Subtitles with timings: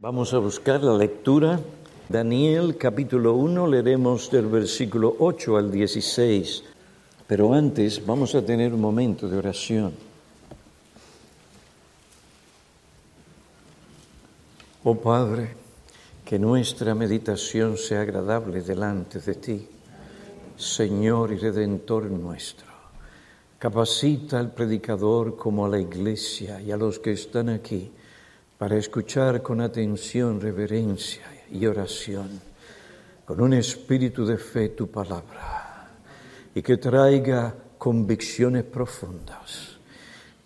[0.00, 1.58] Vamos a buscar la lectura.
[2.08, 6.62] Daniel capítulo 1, leeremos del versículo 8 al 16.
[7.26, 9.92] Pero antes vamos a tener un momento de oración.
[14.84, 15.56] Oh Padre,
[16.24, 19.68] que nuestra meditación sea agradable delante de ti,
[20.56, 22.68] Señor y Redentor nuestro.
[23.58, 27.90] Capacita al predicador como a la iglesia y a los que están aquí
[28.58, 32.40] para escuchar con atención, reverencia y oración,
[33.24, 35.88] con un espíritu de fe tu palabra,
[36.54, 39.78] y que traiga convicciones profundas,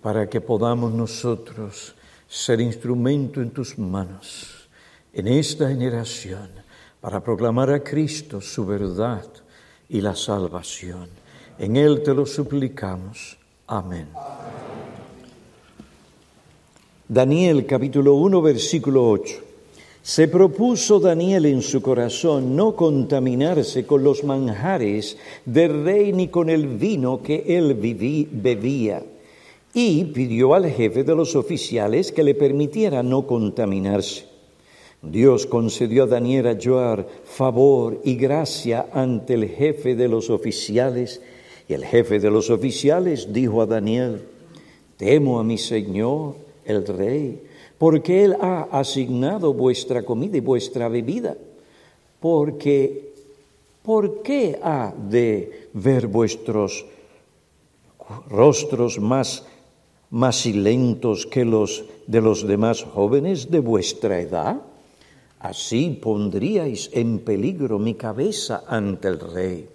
[0.01, 1.95] para que podamos nosotros
[2.29, 4.63] ser instrumento en tus manos
[5.13, 6.49] en esta generación,
[7.01, 9.27] para proclamar a Cristo su verdad
[9.89, 11.09] y la salvación.
[11.59, 13.39] En Él te lo suplicamos.
[13.67, 14.09] Amén.
[17.13, 19.35] Daniel capítulo 1 versículo 8.
[20.01, 26.49] Se propuso Daniel en su corazón no contaminarse con los manjares del rey ni con
[26.49, 29.03] el vino que él bebía,
[29.75, 34.25] y pidió al jefe de los oficiales que le permitiera no contaminarse.
[35.03, 41.21] Dios concedió a Daniel a favor y gracia ante el jefe de los oficiales,
[41.69, 44.23] y el jefe de los oficiales dijo a Daniel,
[44.97, 47.43] temo a mi Señor, el rey,
[47.79, 51.37] porque Él ha asignado vuestra comida y vuestra bebida.
[52.21, 53.13] Porque,
[53.83, 56.87] ¿por qué ha de ver vuestros
[58.29, 59.45] rostros más
[60.33, 64.61] silentos que los de los demás jóvenes de vuestra edad?
[65.41, 69.69] Así pondríais en peligro mi cabeza ante el rey.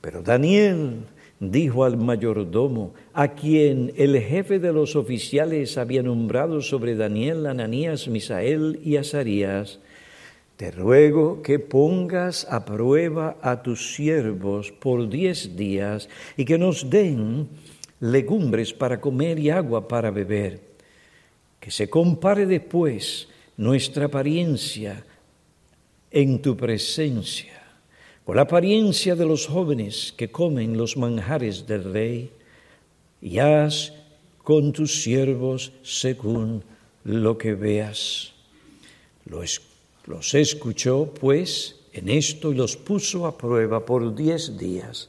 [0.00, 1.04] Pero Daniel
[1.40, 8.08] dijo al mayordomo, a quien el jefe de los oficiales había nombrado sobre Daniel, Ananías,
[8.08, 9.78] Misael y Azarías,
[10.56, 16.88] te ruego que pongas a prueba a tus siervos por diez días y que nos
[16.88, 17.48] den
[18.00, 20.60] legumbres para comer y agua para beber.
[21.60, 23.28] Que se compare después
[23.58, 25.04] nuestra apariencia
[26.10, 27.55] en tu presencia
[28.26, 32.30] con la apariencia de los jóvenes que comen los manjares del rey,
[33.22, 33.92] y haz
[34.42, 36.64] con tus siervos según
[37.04, 38.32] lo que veas.
[39.26, 39.62] Los,
[40.06, 45.08] los escuchó, pues, en esto y los puso a prueba por diez días.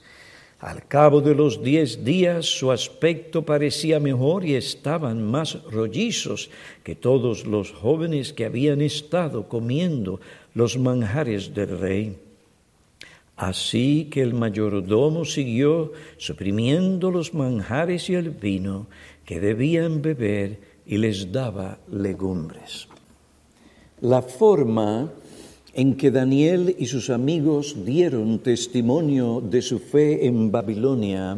[0.60, 6.52] Al cabo de los diez días su aspecto parecía mejor y estaban más rollizos
[6.84, 10.20] que todos los jóvenes que habían estado comiendo
[10.54, 12.27] los manjares del rey.
[13.38, 18.88] Así que el mayordomo siguió suprimiendo los manjares y el vino
[19.26, 22.88] que debían beber y les daba legumbres.
[24.02, 25.12] La forma
[25.74, 31.38] en que Daniel y sus amigos dieron testimonio de su fe en Babilonia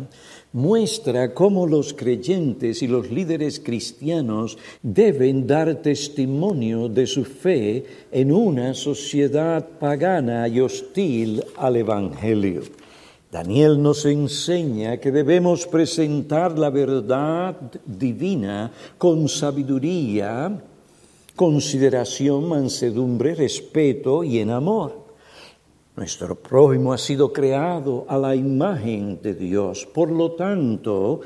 [0.51, 8.31] muestra cómo los creyentes y los líderes cristianos deben dar testimonio de su fe en
[8.31, 12.63] una sociedad pagana y hostil al Evangelio.
[13.31, 17.55] Daniel nos enseña que debemos presentar la verdad
[17.85, 20.59] divina con sabiduría,
[21.35, 24.98] consideración, mansedumbre, respeto y en amor.
[25.95, 29.85] Nuestro prójimo ha sido creado a la imagen de Dios.
[29.85, 31.21] Por lo tanto,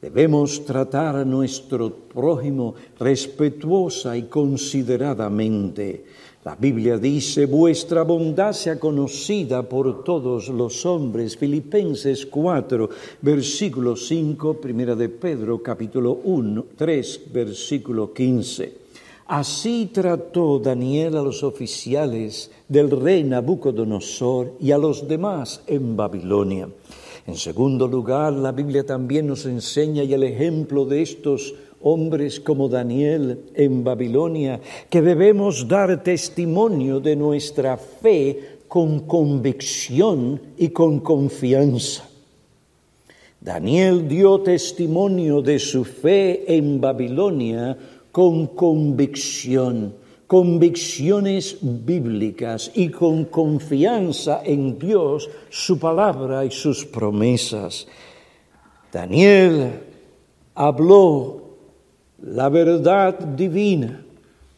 [0.00, 6.04] debemos tratar a nuestro prójimo respetuosa y consideradamente.
[6.44, 11.36] La Biblia dice, vuestra bondad sea conocida por todos los hombres.
[11.36, 12.88] Filipenses 4,
[13.20, 18.85] versículo 5, primera de Pedro, capítulo 1, 3, versículo 15.
[19.28, 26.68] Así trató Daniel a los oficiales del rey Nabucodonosor y a los demás en Babilonia.
[27.26, 32.68] En segundo lugar, la Biblia también nos enseña y el ejemplo de estos hombres como
[32.68, 42.08] Daniel en Babilonia, que debemos dar testimonio de nuestra fe con convicción y con confianza.
[43.40, 47.76] Daniel dio testimonio de su fe en Babilonia
[48.16, 49.92] con convicción,
[50.26, 57.86] convicciones bíblicas y con confianza en Dios, su palabra y sus promesas.
[58.90, 59.82] Daniel
[60.54, 61.58] habló
[62.22, 64.02] la verdad divina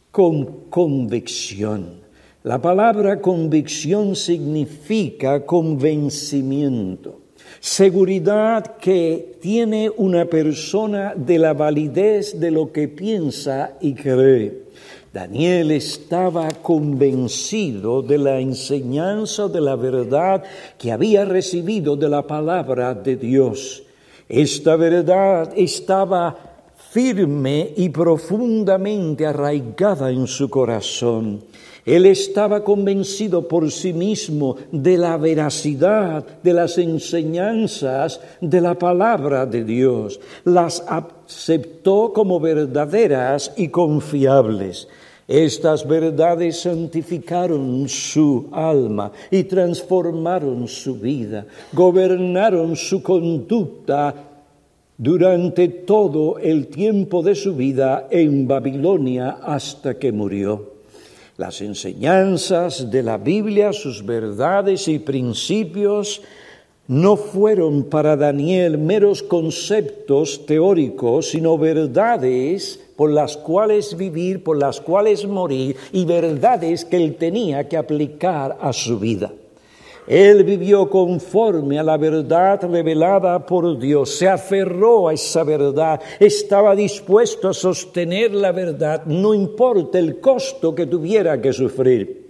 [0.09, 1.99] con convicción.
[2.43, 7.19] La palabra convicción significa convencimiento
[7.59, 14.69] seguridad que tiene una persona de la validez de lo que piensa y cree.
[15.11, 20.43] Daniel estaba convencido de la enseñanza de la verdad
[20.77, 23.83] que había recibido de la palabra de Dios.
[24.27, 26.37] Esta verdad estaba
[26.91, 31.41] firme y profundamente arraigada en su corazón.
[31.85, 39.45] Él estaba convencido por sí mismo de la veracidad de las enseñanzas de la palabra
[39.45, 40.19] de Dios.
[40.43, 44.87] Las aceptó como verdaderas y confiables.
[45.27, 54.15] Estas verdades santificaron su alma y transformaron su vida, gobernaron su conducta
[54.97, 60.78] durante todo el tiempo de su vida en Babilonia hasta que murió.
[61.39, 66.21] Las enseñanzas de la Biblia, sus verdades y principios,
[66.87, 74.81] no fueron para Daniel meros conceptos teóricos, sino verdades por las cuales vivir, por las
[74.81, 79.31] cuales morir, y verdades que él tenía que aplicar a su vida.
[80.09, 86.75] Él vivió conforme a la verdad revelada por Dios, se aferró a esa verdad, estaba
[86.75, 92.27] dispuesto a sostener la verdad, no importa el costo que tuviera que sufrir.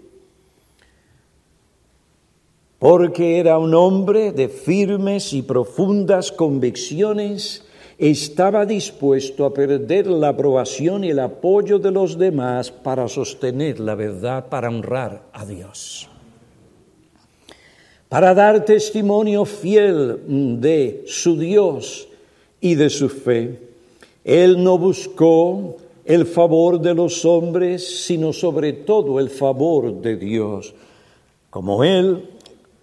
[2.80, 7.64] Porque era un hombre de firmes y profundas convicciones,
[7.98, 13.96] estaba dispuesto a perder la aprobación y el apoyo de los demás para sostener la
[13.96, 16.09] verdad, para honrar a Dios.
[18.10, 22.08] Para dar testimonio fiel de su Dios
[22.60, 23.60] y de su fe,
[24.24, 30.74] Él no buscó el favor de los hombres, sino sobre todo el favor de Dios.
[31.52, 32.28] Como Él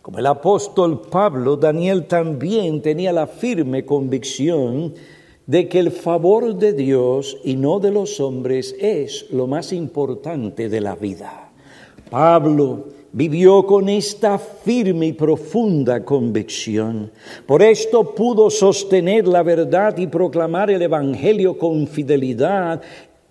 [0.06, 4.94] como el apóstol Pablo, Daniel también tenía la firme convicción
[5.46, 10.68] de que el favor de Dios y no de los hombres es lo más importante
[10.68, 11.50] de la vida.
[12.08, 12.84] Pablo
[13.16, 17.10] vivió con esta firme y profunda convicción.
[17.46, 22.82] Por esto pudo sostener la verdad y proclamar el Evangelio con fidelidad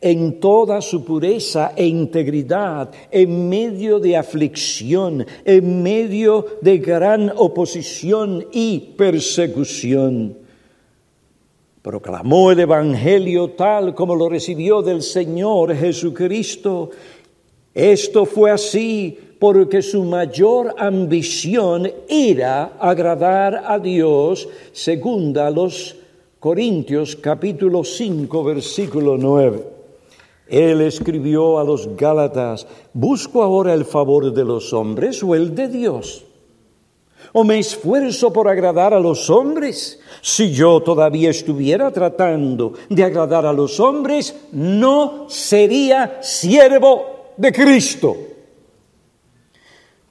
[0.02, 8.44] en toda su pureza e integridad, en medio de aflicción, en medio de gran oposición
[8.52, 10.36] y persecución.
[11.84, 16.90] Proclamó el Evangelio tal como lo recibió del Señor Jesucristo.
[17.76, 25.96] Esto fue así porque su mayor ambición era agradar a Dios, según los
[26.40, 29.64] Corintios capítulo 5 versículo 9.
[30.48, 35.68] Él escribió a los Gálatas, ¿busco ahora el favor de los hombres o el de
[35.68, 36.24] Dios?
[37.34, 40.00] ¿O me esfuerzo por agradar a los hombres?
[40.22, 48.16] Si yo todavía estuviera tratando de agradar a los hombres, no sería siervo de Cristo.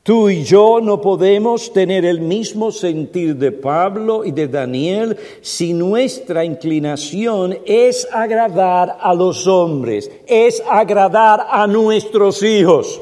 [0.05, 5.73] Tú y yo no podemos tener el mismo sentir de Pablo y de Daniel si
[5.73, 13.01] nuestra inclinación es agradar a los hombres, es agradar a nuestros hijos,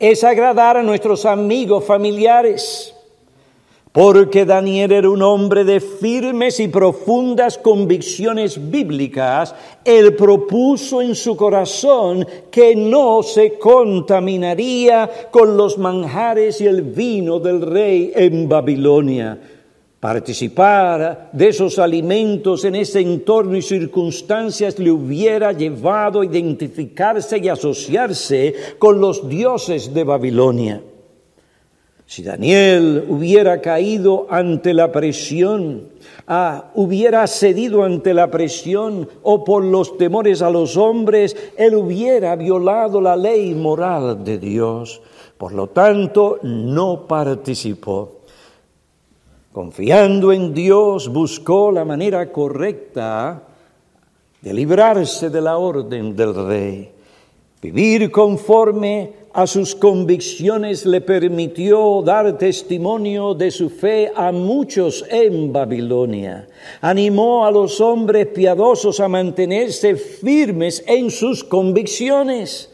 [0.00, 2.95] es agradar a nuestros amigos, familiares
[3.96, 11.34] porque Daniel era un hombre de firmes y profundas convicciones bíblicas, él propuso en su
[11.34, 19.40] corazón que no se contaminaría con los manjares y el vino del rey en Babilonia.
[19.98, 27.48] Participar de esos alimentos en ese entorno y circunstancias le hubiera llevado a identificarse y
[27.48, 30.82] asociarse con los dioses de Babilonia.
[32.06, 35.88] Si Daniel hubiera caído ante la presión,
[36.28, 42.36] ah, hubiera cedido ante la presión o por los temores a los hombres, él hubiera
[42.36, 45.02] violado la ley moral de Dios.
[45.36, 48.20] Por lo tanto, no participó.
[49.52, 53.42] Confiando en Dios, buscó la manera correcta
[54.40, 56.92] de librarse de la orden del rey.
[57.60, 65.52] Vivir conforme a sus convicciones le permitió dar testimonio de su fe a muchos en
[65.52, 66.48] Babilonia.
[66.80, 72.72] Animó a los hombres piadosos a mantenerse firmes en sus convicciones.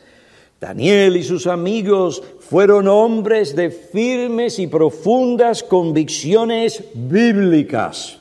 [0.61, 8.21] Daniel y sus amigos fueron hombres de firmes y profundas convicciones bíblicas.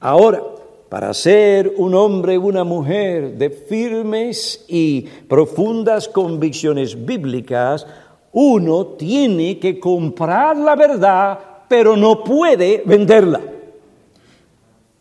[0.00, 0.42] Ahora,
[0.88, 7.86] para ser un hombre y una mujer de firmes y profundas convicciones bíblicas,
[8.32, 13.40] uno tiene que comprar la verdad, pero no puede venderla.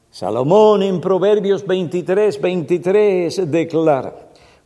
[0.10, 4.14] Salomón en Proverbios 23, 23 declara,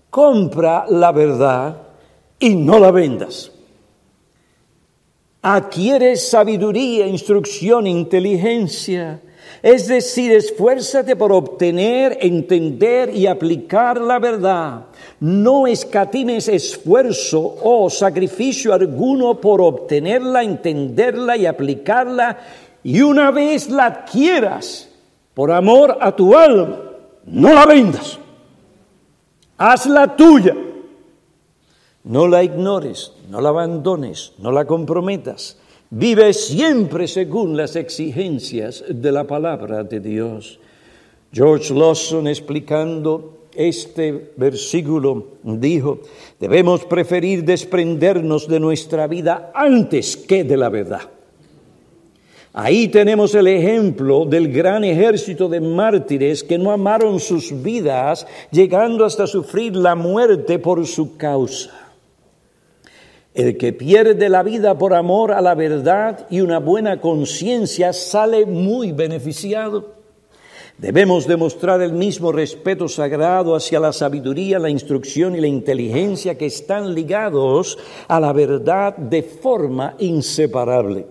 [0.09, 1.77] compra la verdad
[2.39, 3.51] y no la vendas.
[5.43, 9.21] Adquiere sabiduría, instrucción, inteligencia.
[9.61, 14.85] Es decir, esfuérzate por obtener, entender y aplicar la verdad.
[15.19, 22.39] No escatimes esfuerzo o sacrificio alguno por obtenerla, entenderla y aplicarla.
[22.83, 24.89] Y una vez la adquieras
[25.35, 26.79] por amor a tu alma,
[27.25, 28.17] no la vendas.
[29.57, 30.55] Hazla tuya.
[32.03, 35.57] No la ignores, no la abandones, no la comprometas.
[35.93, 40.57] Vive siempre según las exigencias de la palabra de Dios.
[41.33, 45.99] George Lawson explicando este versículo dijo,
[46.39, 51.01] debemos preferir desprendernos de nuestra vida antes que de la verdad.
[52.53, 59.03] Ahí tenemos el ejemplo del gran ejército de mártires que no amaron sus vidas, llegando
[59.03, 61.80] hasta sufrir la muerte por su causa.
[63.33, 68.45] El que pierde la vida por amor a la verdad y una buena conciencia sale
[68.45, 70.01] muy beneficiado.
[70.77, 76.47] Debemos demostrar el mismo respeto sagrado hacia la sabiduría, la instrucción y la inteligencia que
[76.47, 81.05] están ligados a la verdad de forma inseparable.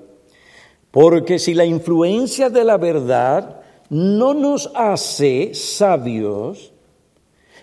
[0.91, 6.73] Porque si la influencia de la verdad no nos hace sabios,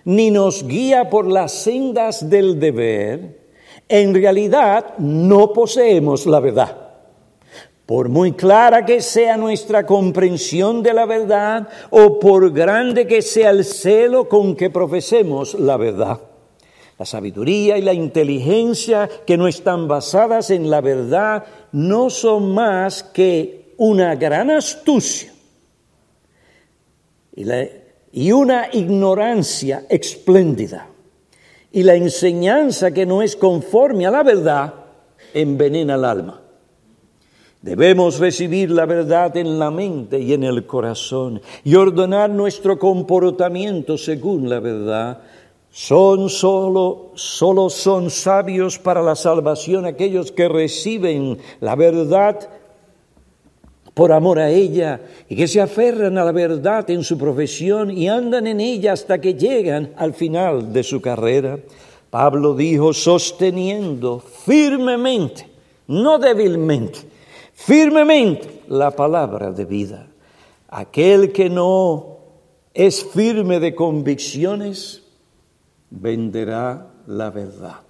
[0.05, 3.46] ni nos guía por las sendas del deber,
[3.89, 6.75] en realidad no poseemos la verdad.
[7.85, 13.51] Por muy clara que sea nuestra comprensión de la verdad o por grande que sea
[13.51, 16.19] el celo con que profesemos la verdad.
[16.99, 23.03] La sabiduría y la inteligencia que no están basadas en la verdad no son más
[23.03, 25.31] que una gran astucia
[28.11, 30.87] y, una ignorancia espléndida.
[31.71, 34.73] Y la enseñanza que no es conforme a la verdad
[35.33, 36.41] envenena el alma.
[37.61, 43.97] Debemos recibir la verdad en la mente y en el corazón y ordenar nuestro comportamiento
[43.97, 45.21] según la verdad
[45.71, 52.49] son solo, solo son sabios para la salvación aquellos que reciben la verdad
[53.97, 58.07] por amor a ella y que se aferran a la verdad en su profesión y
[58.07, 61.57] andan en ella hasta que llegan al final de su carrera.
[62.11, 65.49] Pablo dijo, sosteniendo firmemente,
[65.87, 66.99] no débilmente,
[67.53, 70.07] firmemente la palabra de vida.
[70.67, 72.19] Aquel que no
[72.75, 75.01] es firme de convicciones,
[75.89, 77.81] venderá la verdad.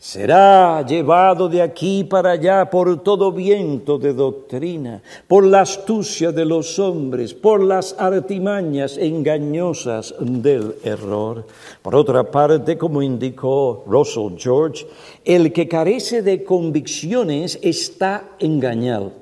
[0.00, 6.44] Será llevado de aquí para allá por todo viento de doctrina, por la astucia de
[6.44, 11.44] los hombres, por las artimañas engañosas del error.
[11.82, 14.86] Por otra parte, como indicó Russell George,
[15.24, 19.12] el que carece de convicciones está engañado.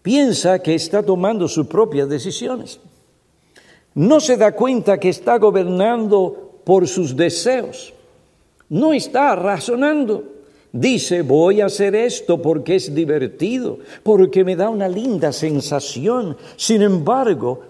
[0.00, 2.80] Piensa que está tomando sus propias decisiones
[3.94, 7.93] no se da cuenta que está gobernando por sus deseos.
[8.68, 10.34] No está razonando.
[10.72, 16.36] Dice, voy a hacer esto porque es divertido, porque me da una linda sensación.
[16.56, 17.60] Sin embargo,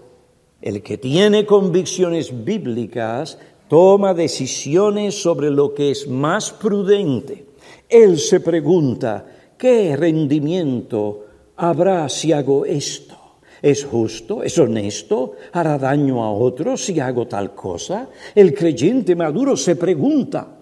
[0.61, 3.37] el que tiene convicciones bíblicas
[3.67, 7.45] toma decisiones sobre lo que es más prudente.
[7.87, 9.25] Él se pregunta,
[9.57, 11.25] ¿qué rendimiento
[11.57, 13.15] habrá si hago esto?
[13.61, 14.43] ¿Es justo?
[14.43, 15.33] ¿Es honesto?
[15.51, 18.09] ¿Hará daño a otros si hago tal cosa?
[18.33, 20.55] El creyente maduro se pregunta,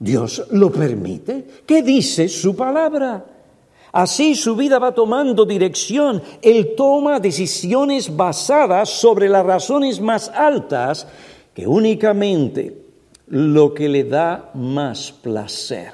[0.00, 1.44] ¿Dios lo permite?
[1.66, 3.22] ¿Qué dice su palabra?
[3.92, 6.22] Así su vida va tomando dirección.
[6.40, 11.06] Él toma decisiones basadas sobre las razones más altas
[11.52, 12.82] que únicamente
[13.26, 15.92] lo que le da más placer.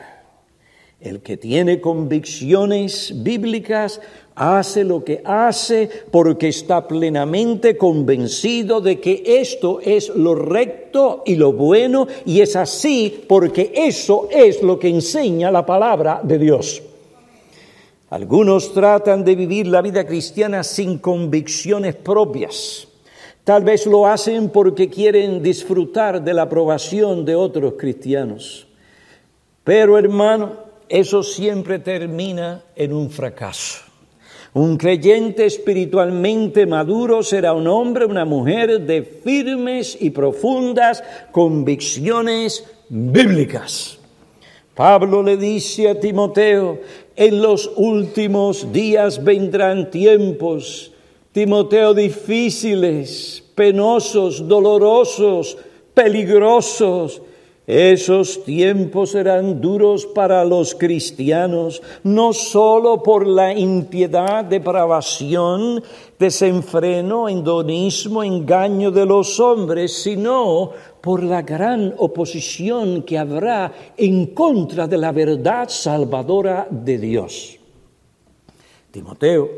[1.00, 4.00] El que tiene convicciones bíblicas
[4.36, 11.36] hace lo que hace porque está plenamente convencido de que esto es lo recto y
[11.36, 16.82] lo bueno y es así porque eso es lo que enseña la palabra de Dios.
[18.10, 22.86] Algunos tratan de vivir la vida cristiana sin convicciones propias.
[23.42, 28.68] Tal vez lo hacen porque quieren disfrutar de la aprobación de otros cristianos.
[29.64, 30.52] Pero hermano,
[30.88, 33.85] eso siempre termina en un fracaso.
[34.56, 43.98] Un creyente espiritualmente maduro será un hombre, una mujer de firmes y profundas convicciones bíblicas.
[44.74, 46.80] Pablo le dice a Timoteo,
[47.16, 50.90] en los últimos días vendrán tiempos,
[51.32, 55.58] Timoteo, difíciles, penosos, dolorosos,
[55.92, 57.20] peligrosos.
[57.66, 65.82] Esos tiempos serán duros para los cristianos, no solo por la impiedad, depravación,
[66.16, 70.70] desenfreno, endonismo, engaño de los hombres, sino
[71.00, 77.58] por la gran oposición que habrá en contra de la verdad salvadora de Dios.
[78.92, 79.50] Timoteo,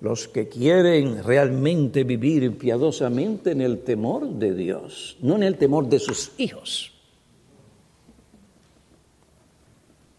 [0.00, 5.88] los que quieren realmente vivir piadosamente en el temor de Dios, no en el temor
[5.88, 6.93] de sus hijos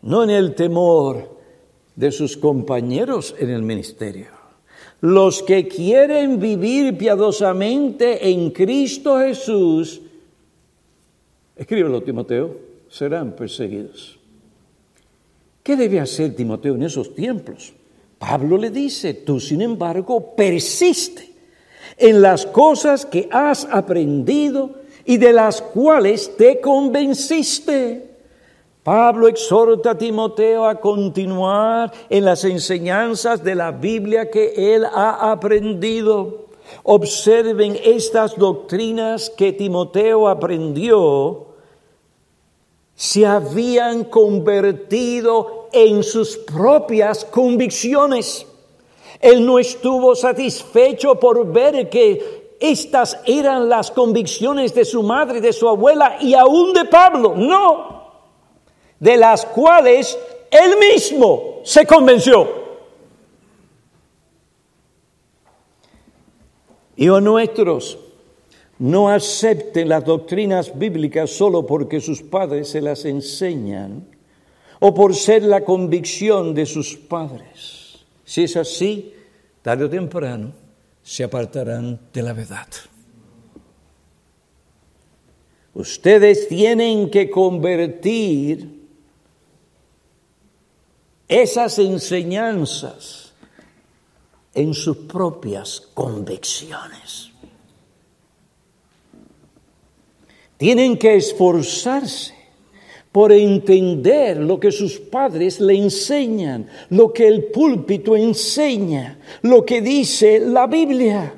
[0.05, 1.37] no en el temor
[1.95, 4.27] de sus compañeros en el ministerio.
[5.01, 10.01] Los que quieren vivir piadosamente en Cristo Jesús,
[11.55, 12.55] escríbelo Timoteo,
[12.87, 14.19] serán perseguidos.
[15.63, 17.73] ¿Qué debe hacer Timoteo en esos tiempos?
[18.19, 21.31] Pablo le dice, tú sin embargo persiste
[21.97, 28.04] en las cosas que has aprendido y de las cuales te convenciste
[28.85, 35.31] Pablo exhorta a Timoteo a continuar en las enseñanzas de la Biblia que él ha
[35.31, 36.45] aprendido.
[36.83, 41.47] Observen estas doctrinas que Timoteo aprendió,
[42.93, 48.45] se habían convertido en sus propias convicciones.
[49.19, 55.53] Él no estuvo satisfecho por ver que estas eran las convicciones de su madre, de
[55.53, 57.33] su abuela y aún de Pablo.
[57.35, 57.94] No,
[58.99, 60.17] de las cuales
[60.51, 62.65] él mismo se convenció.
[66.97, 67.97] Hijos nuestros,
[68.79, 74.07] no acepten las doctrinas bíblicas solo porque sus padres se las enseñan
[74.79, 78.05] o por ser la convicción de sus padres.
[78.23, 79.13] Si es así,
[79.61, 80.53] tarde o temprano
[81.01, 82.67] se apartarán de la verdad.
[85.73, 88.74] Ustedes tienen que convertir
[91.27, 93.33] esas enseñanzas
[94.53, 97.31] en sus propias convicciones.
[100.57, 102.33] Tienen que esforzarse
[103.11, 109.81] por entender lo que sus padres le enseñan, lo que el púlpito enseña, lo que
[109.81, 111.33] dice la Biblia.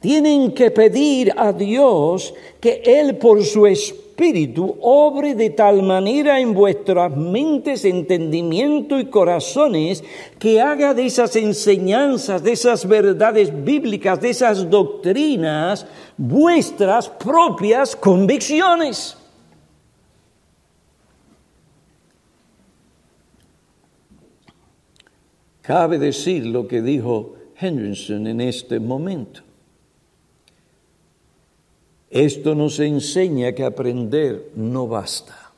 [0.00, 6.40] Tienen que pedir a Dios que Él por su espíritu Espíritu obre de tal manera
[6.40, 10.02] en vuestras mentes, entendimiento y corazones
[10.38, 19.18] que haga de esas enseñanzas, de esas verdades bíblicas, de esas doctrinas, vuestras propias convicciones.
[25.60, 29.45] Cabe decir lo que dijo Henderson en este momento.
[32.10, 35.52] Esto nos enseña que aprender no basta.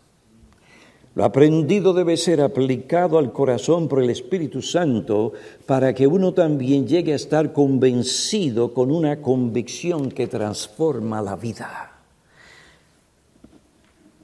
[1.14, 5.32] Lo aprendido debe ser aplicado al corazón por el Espíritu Santo
[5.66, 11.92] para que uno también llegue a estar convencido con una convicción que transforma la vida.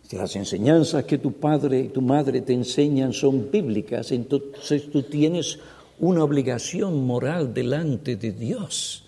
[0.03, 5.03] Si las enseñanzas que tu padre y tu madre te enseñan son bíblicas, entonces tú
[5.03, 5.59] tienes
[5.99, 9.04] una obligación moral delante de Dios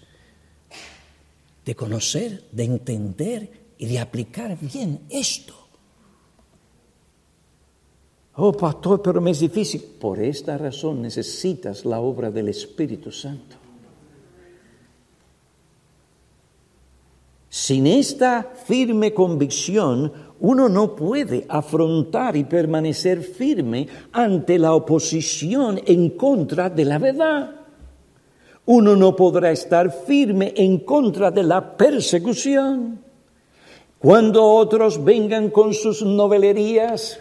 [1.66, 5.52] de conocer, de entender y de aplicar bien esto.
[8.37, 9.83] Oh, pastor, pero me es difícil.
[9.98, 13.57] Por esta razón necesitas la obra del Espíritu Santo.
[17.48, 26.11] Sin esta firme convicción, uno no puede afrontar y permanecer firme ante la oposición en
[26.11, 27.65] contra de la verdad
[28.66, 33.00] uno no podrá estar firme en contra de la persecución.
[33.98, 37.18] Cuando otros vengan con sus novelerías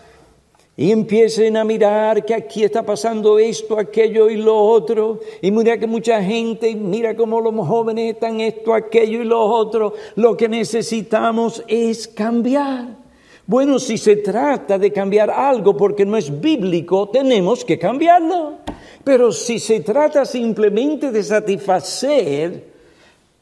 [0.75, 5.77] y empiecen a mirar que aquí está pasando esto, aquello y lo otro, y mira
[5.77, 10.49] que mucha gente, mira cómo los jóvenes están esto, aquello y lo otro, lo que
[10.49, 13.04] necesitamos es cambiar.
[13.47, 18.59] Bueno, si se trata de cambiar algo porque no es bíblico, tenemos que cambiarlo.
[19.03, 22.75] Pero si se trata simplemente de satisfacer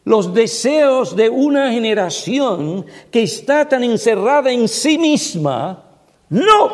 [0.06, 5.86] los deseos de una generación que está tan encerrada en sí misma,
[6.30, 6.72] no,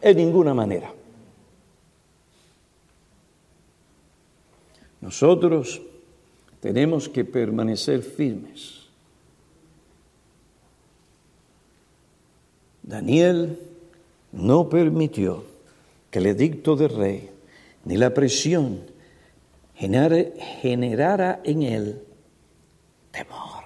[0.00, 0.90] en ninguna manera.
[5.02, 5.82] Nosotros
[6.60, 8.73] tenemos que permanecer firmes.
[12.84, 13.58] Daniel
[14.32, 15.44] no permitió
[16.10, 17.30] que el edicto del rey
[17.84, 18.82] ni la presión
[19.74, 22.02] generara en él
[23.10, 23.64] temor.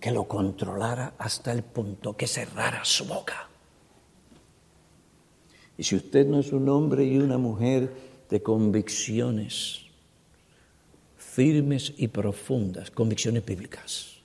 [0.00, 3.50] que lo controlara hasta el punto que cerrara su boca.
[5.76, 7.92] Y si usted no es un hombre y una mujer
[8.30, 9.82] de convicciones
[11.18, 14.22] firmes y profundas, convicciones bíblicas,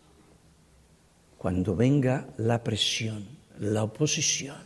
[1.38, 4.58] cuando venga la presión, la oposición,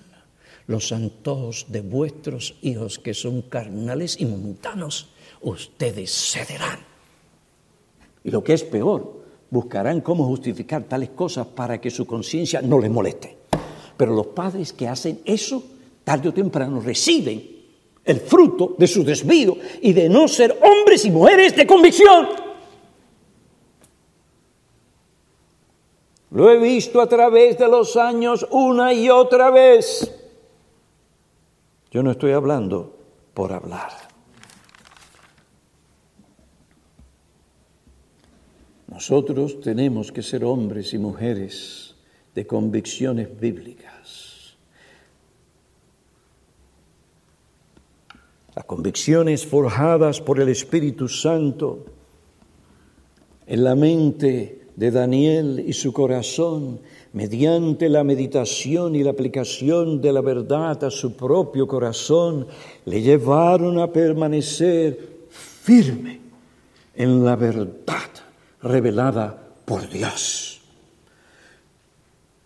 [0.68, 5.10] los antojos de vuestros hijos que son carnales y mundanos,
[5.42, 6.80] ustedes cederán.
[8.24, 12.80] Y lo que es peor, buscarán cómo justificar tales cosas para que su conciencia no
[12.80, 13.38] les moleste.
[13.98, 15.64] Pero los padres que hacen eso,
[16.04, 17.60] tarde o temprano reciben
[18.06, 22.49] el fruto de su desvío y de no ser hombres y mujeres de convicción.
[26.32, 30.16] Lo he visto a través de los años una y otra vez.
[31.92, 32.96] Yo no estoy hablando
[33.34, 33.92] por hablar.
[38.88, 41.96] Nosotros tenemos que ser hombres y mujeres
[42.36, 44.58] de convicciones bíblicas.
[48.56, 51.86] Las convicciones forjadas por el Espíritu Santo
[53.48, 56.80] en la mente de Daniel y su corazón,
[57.12, 62.48] mediante la meditación y la aplicación de la verdad a su propio corazón,
[62.86, 66.22] le llevaron a permanecer firme
[66.96, 68.08] en la verdad
[68.64, 70.62] revelada por Dios.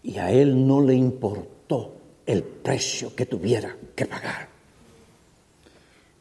[0.01, 1.93] Y a él no le importó
[2.25, 4.49] el precio que tuviera que pagar.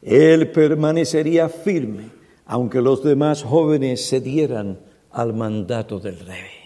[0.03, 2.11] Él permanecería firme,
[2.45, 6.63] aunque los demás jóvenes cedieran al mandato del rey.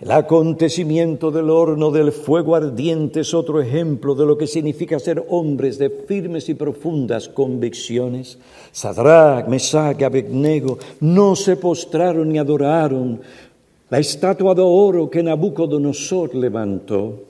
[0.00, 5.24] El acontecimiento del horno del fuego ardiente es otro ejemplo de lo que significa ser
[5.28, 8.36] hombres de firmes y profundas convicciones.
[8.72, 13.20] Sadrach, Mesach y Abednego no se postraron ni adoraron
[13.90, 17.22] la estatua de oro que Nabucodonosor levantó.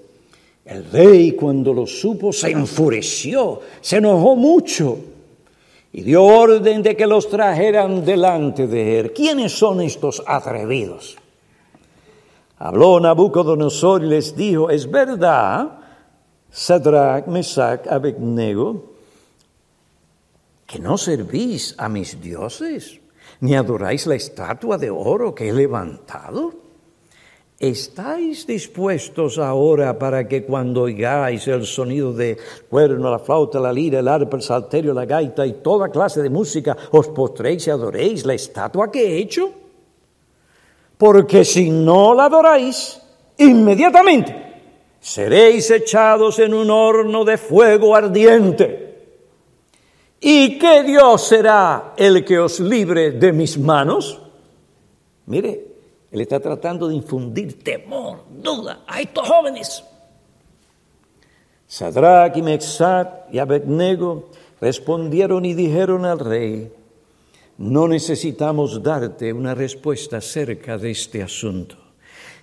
[0.64, 4.96] El rey cuando lo supo se enfureció, se enojó mucho
[5.92, 9.12] y dio orden de que los trajeran delante de él.
[9.12, 11.18] ¿Quiénes son estos atrevidos?
[12.58, 15.80] Habló Nabucodonosor y les dijo, es verdad,
[16.50, 18.92] Sadrach, Mesach, Abednego,
[20.66, 23.00] que no servís a mis dioses,
[23.40, 26.61] ni adoráis la estatua de oro que he levantado.
[27.62, 32.36] ¿Estáis dispuestos ahora para que cuando oigáis el sonido de
[32.68, 36.28] cuerno, la flauta, la lira, el arpa, el salterio, la gaita y toda clase de
[36.28, 39.62] música, os postréis y adoréis la estatua que he hecho?
[41.02, 43.00] porque si no la adoráis,
[43.36, 44.36] inmediatamente
[45.00, 49.18] seréis echados en un horno de fuego ardiente.
[50.20, 54.20] ¿Y qué Dios será el que os libre de mis manos?
[55.26, 55.71] Mire,
[56.12, 59.82] Él está tratando de infundir temor, duda a estos jóvenes.
[61.66, 64.28] Sadrach y Mexat y Abednego
[64.60, 66.70] respondieron y dijeron al rey,
[67.56, 71.76] no necesitamos darte una respuesta acerca de este asunto.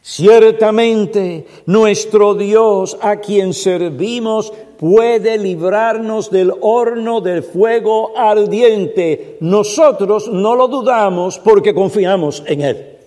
[0.02, 9.38] Ciertamente nuestro Dios a quien servimos puede librarnos del horno del fuego ardiente.
[9.42, 12.99] Nosotros no lo dudamos porque confiamos en Él.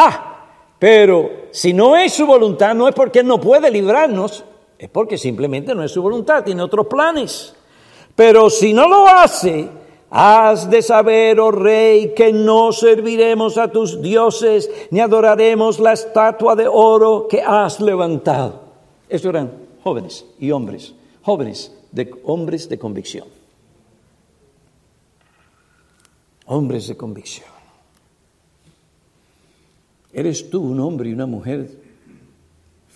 [0.00, 0.46] Ah,
[0.78, 4.44] pero si no es su voluntad, no es porque Él no puede librarnos,
[4.78, 7.54] es porque simplemente no es su voluntad, tiene otros planes.
[8.14, 9.68] Pero si no lo hace,
[10.10, 16.56] Has de saber, oh rey, que no serviremos a tus dioses ni adoraremos la estatua
[16.56, 18.60] de oro que has levantado.
[19.08, 19.52] Estos eran
[19.84, 23.28] jóvenes y hombres, jóvenes de hombres de convicción.
[26.46, 27.57] Hombres de convicción.
[30.18, 31.70] ¿Eres tú un hombre y una mujer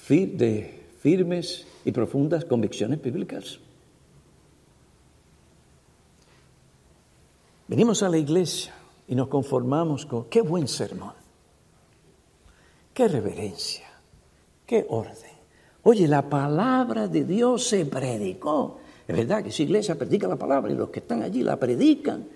[0.09, 3.61] de firmes y profundas convicciones bíblicas?
[7.69, 8.75] Venimos a la iglesia
[9.07, 11.13] y nos conformamos con qué buen sermón,
[12.93, 13.87] qué reverencia,
[14.67, 15.31] qué orden.
[15.85, 18.81] Oye, la palabra de Dios se predicó.
[19.07, 22.27] Es verdad que si iglesia predica la palabra y los que están allí la predican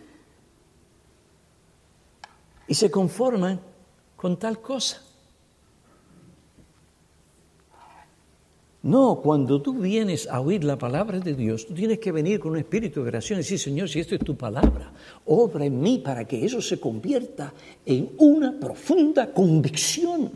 [2.68, 3.74] y se conforman
[4.16, 5.02] con tal cosa.
[8.86, 12.52] No, cuando tú vienes a oír la palabra de Dios, tú tienes que venir con
[12.52, 14.92] un espíritu de oración y decir, Señor, si esto es tu palabra,
[15.24, 17.52] obra en mí para que eso se convierta
[17.84, 20.30] en una profunda convicción,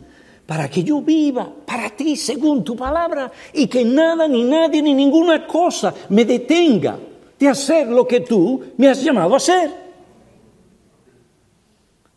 [0.45, 4.93] para que yo viva para ti según tu palabra y que nada, ni nadie, ni
[4.93, 6.99] ninguna cosa me detenga
[7.39, 9.71] de hacer lo que tú me has llamado a hacer.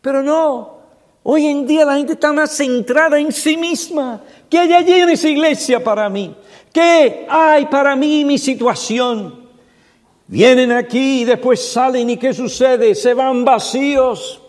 [0.01, 0.74] Pero no,
[1.27, 4.21] Hoy en día la gente está más centrada en sí misma.
[4.47, 6.35] ¿Qué hay allí en esa iglesia para mí?
[6.71, 9.49] ¿Qué hay para mí mi situación?
[10.27, 12.93] Vienen aquí y después salen y ¿qué sucede?
[12.93, 14.39] Se van vacíos.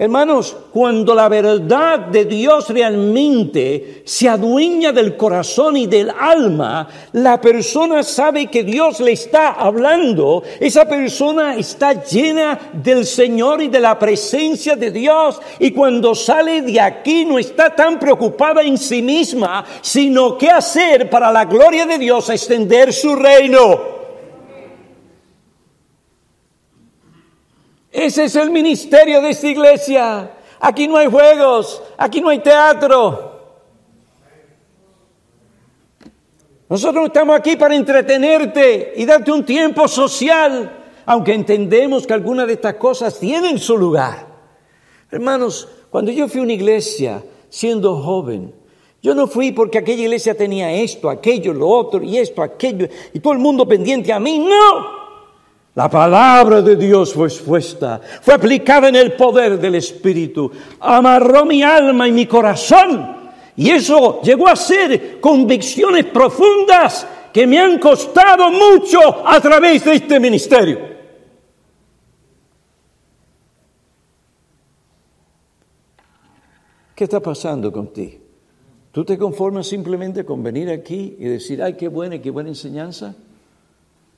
[0.00, 7.38] Hermanos, cuando la verdad de Dios realmente se adueña del corazón y del alma, la
[7.38, 13.78] persona sabe que Dios le está hablando, esa persona está llena del Señor y de
[13.78, 19.02] la presencia de Dios y cuando sale de aquí no está tan preocupada en sí
[19.02, 23.99] misma, sino qué hacer para la gloria de Dios extender su reino.
[27.90, 30.30] Ese es el ministerio de esta iglesia.
[30.60, 33.30] Aquí no hay juegos, aquí no hay teatro.
[36.68, 42.52] Nosotros estamos aquí para entretenerte y darte un tiempo social, aunque entendemos que algunas de
[42.52, 44.28] estas cosas tienen su lugar.
[45.10, 48.54] Hermanos, cuando yo fui a una iglesia siendo joven,
[49.02, 53.18] yo no fui porque aquella iglesia tenía esto, aquello, lo otro y esto, aquello, y
[53.18, 54.38] todo el mundo pendiente a mí.
[54.38, 54.99] No,
[55.80, 61.62] la palabra de Dios fue expuesta, fue aplicada en el poder del Espíritu, amarró mi
[61.62, 63.16] alma y mi corazón.
[63.56, 69.94] Y eso llegó a ser convicciones profundas que me han costado mucho a través de
[69.94, 70.80] este ministerio.
[76.94, 78.18] ¿Qué está pasando contigo?
[78.92, 82.50] ¿Tú te conformas simplemente con venir aquí y decir, ay, qué buena y qué buena
[82.50, 83.14] enseñanza?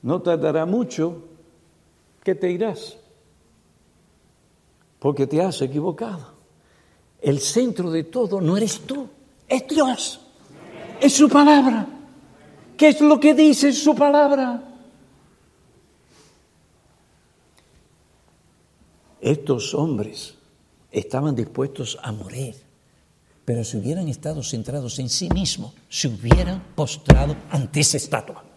[0.03, 1.29] No tardará mucho
[2.23, 2.97] que te irás,
[4.99, 6.33] porque te has equivocado.
[7.21, 9.09] El centro de todo no eres tú,
[9.49, 10.21] es Dios,
[11.01, 11.87] es su palabra.
[12.77, 14.63] ¿Qué es lo que dice su palabra?
[19.21, 20.35] Estos hombres
[20.91, 22.57] estaban dispuestos a morir,
[23.45, 28.52] pero si hubieran estado centrados en sí mismos, se hubieran postrado ante esa estatua.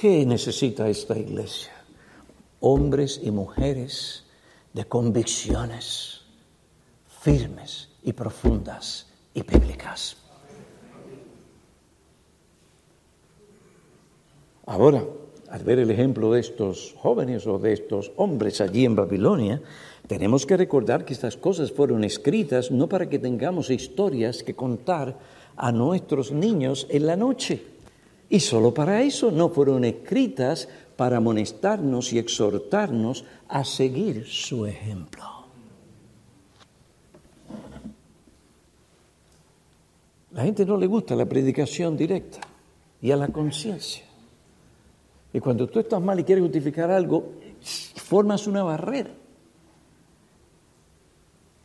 [0.00, 1.72] ¿Qué necesita esta iglesia?
[2.60, 4.24] Hombres y mujeres
[4.72, 6.22] de convicciones
[7.20, 10.16] firmes y profundas y bíblicas.
[14.64, 15.04] Ahora,
[15.50, 19.60] al ver el ejemplo de estos jóvenes o de estos hombres allí en Babilonia,
[20.06, 25.18] tenemos que recordar que estas cosas fueron escritas no para que tengamos historias que contar
[25.58, 27.79] a nuestros niños en la noche.
[28.30, 35.24] Y solo para eso no fueron escritas para amonestarnos y exhortarnos a seguir su ejemplo.
[40.30, 42.38] La gente no le gusta la predicación directa
[43.02, 44.04] y a la conciencia.
[45.32, 47.32] Y cuando tú estás mal y quieres justificar algo,
[47.96, 49.10] formas una barrera.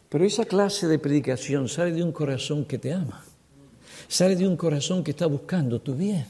[0.10, 3.23] Pero esa clase de predicación sale de un corazón que te ama,
[4.08, 6.25] sale de un corazón que está buscando tu bien.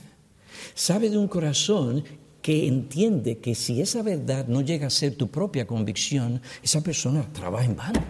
[0.73, 2.03] Sabe de un corazón
[2.41, 7.27] que entiende que si esa verdad no llega a ser tu propia convicción, esa persona
[7.33, 8.03] trabaja en vano.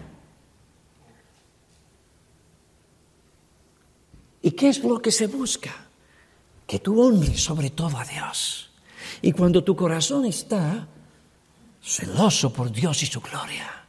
[4.42, 5.88] ¿Y qué es lo que se busca?
[6.66, 8.70] Que tú honres sobre todo a Dios.
[9.22, 10.86] Y cuando tu corazón está
[11.82, 13.85] celoso por Dios y su gloria,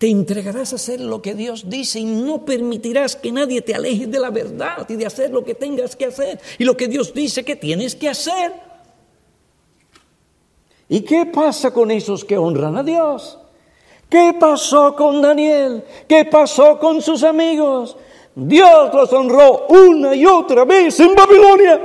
[0.00, 4.06] te entregarás a hacer lo que Dios dice y no permitirás que nadie te aleje
[4.06, 7.12] de la verdad y de hacer lo que tengas que hacer y lo que Dios
[7.12, 8.50] dice que tienes que hacer.
[10.88, 13.38] ¿Y qué pasa con esos que honran a Dios?
[14.08, 15.84] ¿Qué pasó con Daniel?
[16.08, 17.94] ¿Qué pasó con sus amigos?
[18.34, 21.78] Dios los honró una y otra vez en Babilonia.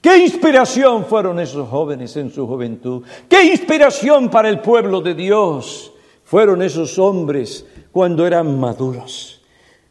[0.00, 3.02] ¿Qué inspiración fueron esos jóvenes en su juventud?
[3.28, 5.90] ¿Qué inspiración para el pueblo de Dios?
[6.30, 9.40] Fueron esos hombres cuando eran maduros.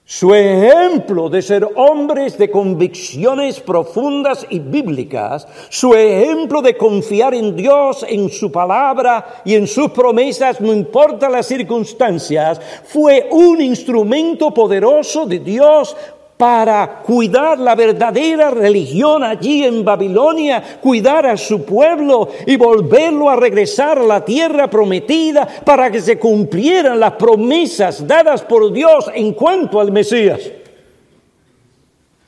[0.06, 7.58] Su ejemplo de ser hombres de convicciones profundas y bíblicas, su ejemplo de confiar en
[7.58, 14.54] Dios, en su palabra y en sus promesas, no importa las circunstancias, fue un instrumento
[14.54, 15.94] poderoso de Dios
[16.40, 23.36] para cuidar la verdadera religión allí en Babilonia, cuidar a su pueblo y volverlo a
[23.36, 29.34] regresar a la tierra prometida para que se cumplieran las promesas dadas por Dios en
[29.34, 30.40] cuanto al Mesías.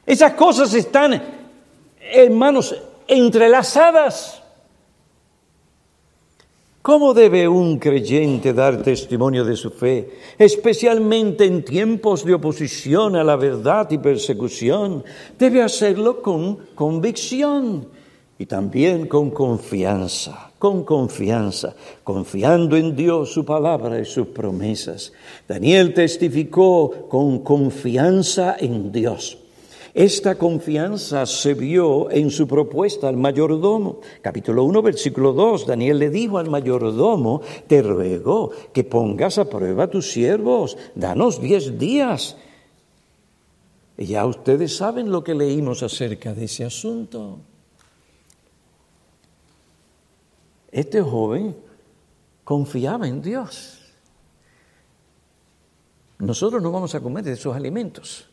[0.05, 1.23] Esas cosas están,
[2.11, 2.75] hermanos,
[3.07, 4.40] entrelazadas.
[6.81, 13.23] ¿Cómo debe un creyente dar testimonio de su fe, especialmente en tiempos de oposición a
[13.23, 15.03] la verdad y persecución?
[15.37, 17.87] Debe hacerlo con convicción
[18.39, 20.47] y también con confianza.
[20.61, 25.11] con confianza, confiando en Dios, su palabra y sus promesas.
[25.47, 29.40] Daniel testificó con confianza en Dios.
[29.93, 33.99] Esta confianza se vio en su propuesta al mayordomo.
[34.21, 35.67] Capítulo 1, versículo 2.
[35.67, 41.41] Daniel le dijo al mayordomo, te ruego que pongas a prueba a tus siervos, danos
[41.41, 42.37] diez días.
[43.97, 47.39] Y ya ustedes saben lo que leímos acerca de ese asunto.
[50.71, 51.53] Este joven
[52.45, 53.77] confiaba en Dios.
[56.17, 58.30] Nosotros no vamos a comer de esos alimentos.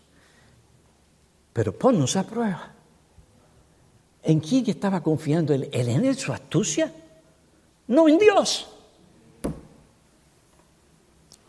[1.59, 2.71] Pero ponnos a prueba.
[4.23, 5.69] ¿En quién estaba confiando él?
[5.73, 6.93] en su astucia?
[7.89, 8.69] No, en Dios.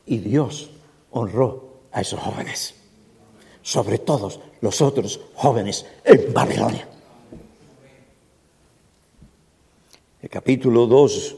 [0.08, 0.72] Y Dios
[1.12, 2.74] honró a esos jóvenes,
[3.62, 6.88] sobre todos los otros jóvenes en Babilonia.
[10.24, 11.36] El capítulo 2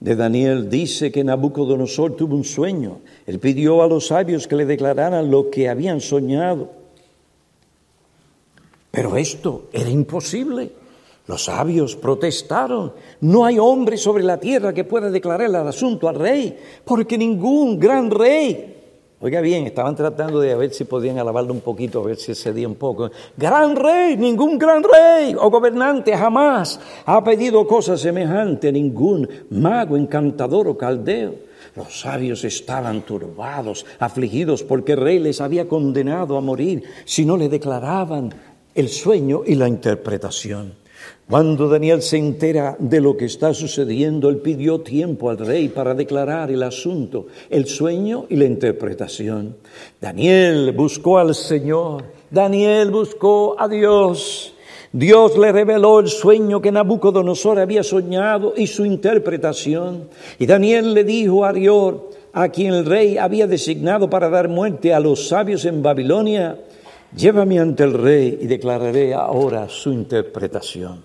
[0.00, 3.00] de Daniel dice que Nabucodonosor tuvo un sueño.
[3.26, 6.79] Él pidió a los sabios que le declararan lo que habían soñado.
[8.90, 10.72] Pero esto era imposible.
[11.26, 12.92] Los sabios protestaron.
[13.20, 17.78] No hay hombre sobre la tierra que pueda declarar el asunto al rey, porque ningún
[17.78, 18.76] gran rey.
[19.22, 22.66] Oiga bien, estaban tratando de ver si podían alabarlo un poquito, a ver si cedía
[22.66, 23.10] un poco.
[23.36, 30.68] Gran rey, ningún gran rey o gobernante jamás ha pedido cosa semejante, ningún mago, encantador
[30.68, 31.34] o caldeo.
[31.76, 37.36] Los sabios estaban turbados, afligidos, porque el rey les había condenado a morir si no
[37.36, 38.34] le declaraban
[38.80, 40.74] el sueño y la interpretación.
[41.28, 45.94] Cuando Daniel se entera de lo que está sucediendo, él pidió tiempo al rey para
[45.94, 49.56] declarar el asunto, el sueño y la interpretación.
[50.00, 54.54] Daniel buscó al Señor, Daniel buscó a Dios.
[54.92, 60.08] Dios le reveló el sueño que Nabucodonosor había soñado y su interpretación.
[60.40, 61.94] Y Daniel le dijo a Dios,
[62.32, 66.58] a quien el rey había designado para dar muerte a los sabios en Babilonia,
[67.16, 71.04] Llévame ante el rey y declararé ahora su interpretación.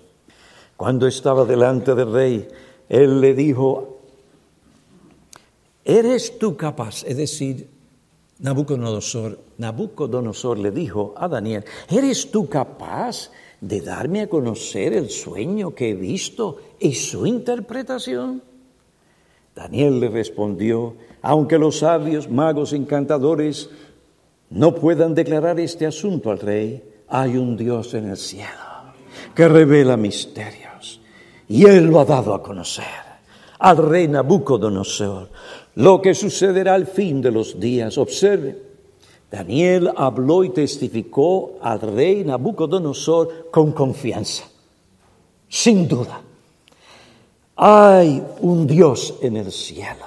[0.76, 2.48] Cuando estaba delante del rey,
[2.88, 3.98] él le dijo,
[5.84, 7.02] ¿eres tú capaz?
[7.04, 7.68] Es decir,
[8.38, 15.74] Nabucodonosor, Nabucodonosor le dijo a Daniel, ¿eres tú capaz de darme a conocer el sueño
[15.74, 18.42] que he visto y su interpretación?
[19.54, 23.70] Daniel le respondió, aunque los sabios, magos, encantadores,
[24.50, 28.50] no puedan declarar este asunto al rey, hay un Dios en el cielo
[29.34, 31.00] que revela misterios
[31.48, 32.84] y él lo ha dado a conocer
[33.58, 35.30] al rey Nabucodonosor
[35.76, 37.98] lo que sucederá al fin de los días.
[37.98, 38.62] Observe,
[39.30, 44.44] Daniel habló y testificó al rey Nabucodonosor con confianza,
[45.48, 46.20] sin duda.
[47.56, 50.05] Hay un Dios en el cielo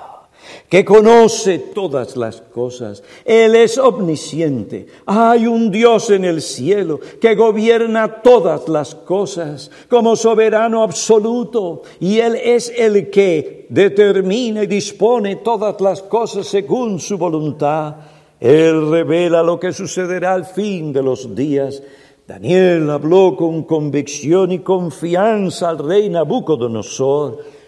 [0.69, 3.03] que conoce todas las cosas.
[3.25, 4.85] Él es omnisciente.
[5.07, 11.81] Hay un Dios en el cielo que gobierna todas las cosas como soberano absoluto.
[11.99, 17.95] Y Él es el que determina y dispone todas las cosas según su voluntad.
[18.39, 21.81] Él revela lo que sucederá al fin de los días.
[22.27, 27.58] Daniel habló con convicción y confianza al rey Nabucodonosor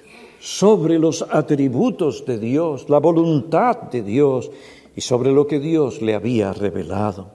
[0.41, 4.49] sobre los atributos de Dios, la voluntad de Dios
[4.95, 7.27] y sobre lo que Dios le había revelado.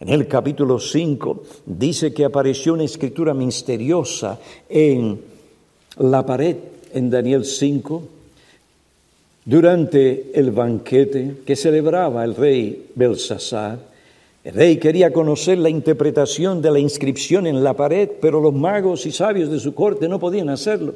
[0.00, 4.38] En el capítulo 5 dice que apareció una escritura misteriosa
[4.70, 5.20] en
[5.98, 6.56] la pared
[6.94, 8.02] en Daniel 5
[9.44, 13.78] durante el banquete que celebraba el rey Belsasar.
[14.42, 19.04] El rey quería conocer la interpretación de la inscripción en la pared, pero los magos
[19.04, 20.94] y sabios de su corte no podían hacerlo.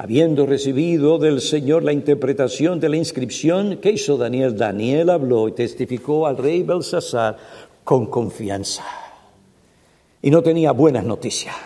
[0.00, 4.56] Habiendo recibido del Señor la interpretación de la inscripción, ¿qué hizo Daniel?
[4.56, 7.36] Daniel habló y testificó al rey Belsasar
[7.82, 8.84] con confianza.
[10.22, 11.56] Y no tenía buenas noticias.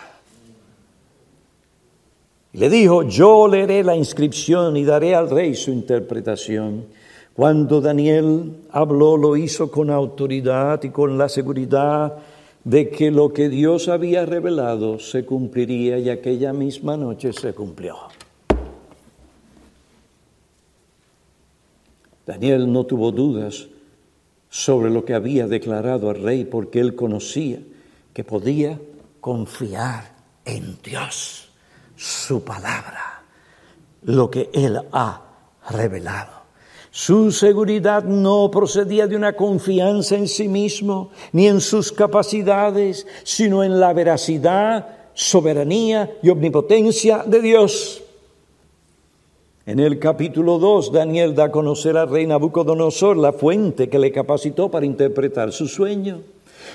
[2.53, 6.85] Le dijo, yo leeré la inscripción y daré al rey su interpretación.
[7.35, 12.17] Cuando Daniel habló, lo hizo con autoridad y con la seguridad
[12.63, 17.95] de que lo que Dios había revelado se cumpliría y aquella misma noche se cumplió.
[22.25, 23.67] Daniel no tuvo dudas
[24.49, 27.59] sobre lo que había declarado al rey porque él conocía
[28.13, 28.79] que podía
[29.19, 30.13] confiar
[30.45, 31.49] en Dios,
[31.95, 33.23] su palabra,
[34.03, 35.21] lo que él ha
[35.69, 36.43] revelado.
[36.91, 43.63] Su seguridad no procedía de una confianza en sí mismo ni en sus capacidades, sino
[43.63, 48.02] en la veracidad, soberanía y omnipotencia de Dios.
[49.65, 54.11] En el capítulo 2, Daniel da a conocer al rey Nabucodonosor la fuente que le
[54.11, 56.19] capacitó para interpretar su sueño.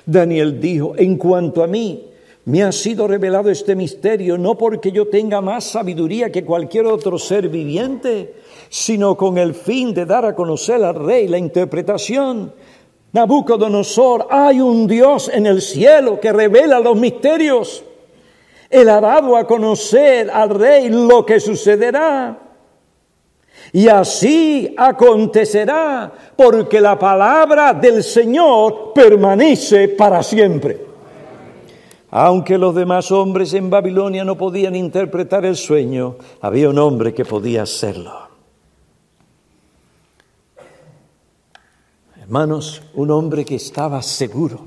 [0.07, 2.07] Daniel dijo, en cuanto a mí,
[2.47, 7.19] me ha sido revelado este misterio no porque yo tenga más sabiduría que cualquier otro
[7.19, 8.37] ser viviente,
[8.71, 12.55] sino con el fin de dar a conocer al rey la interpretación.
[13.13, 17.85] Nabucodonosor, hay un Dios en el cielo que revela los misterios.
[18.71, 22.48] Él ha dado a conocer al rey lo que sucederá.
[23.73, 30.87] Y así acontecerá, porque la palabra del Señor permanece para siempre.
[32.11, 37.25] Aunque los demás hombres en Babilonia no podían interpretar el sueño, había un hombre que
[37.25, 38.29] podía hacerlo.
[42.17, 44.61] Hermanos, un hombre que estaba seguro.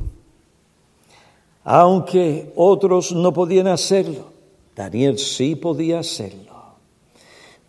[1.64, 4.32] Aunque otros no podían hacerlo,
[4.76, 6.51] Daniel sí podía hacerlo,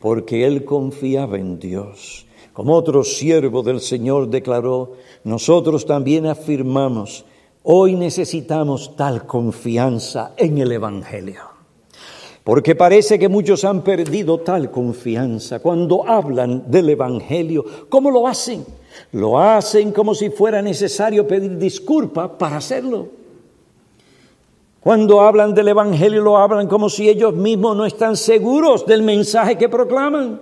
[0.02, 2.26] porque él confiaba en Dios.
[2.52, 4.94] Como otro siervo del Señor declaró,
[5.24, 7.24] nosotros también afirmamos
[7.64, 11.42] Hoy necesitamos tal confianza en el Evangelio.
[12.42, 17.64] Porque parece que muchos han perdido tal confianza cuando hablan del Evangelio.
[17.88, 18.66] ¿Cómo lo hacen?
[19.12, 23.21] Lo hacen como si fuera necesario pedir disculpa para hacerlo.
[24.82, 29.56] Cuando hablan del Evangelio lo hablan como si ellos mismos no están seguros del mensaje
[29.56, 30.40] que proclaman.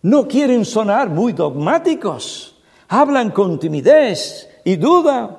[0.00, 2.56] No quieren sonar muy dogmáticos.
[2.88, 5.38] Hablan con timidez y duda.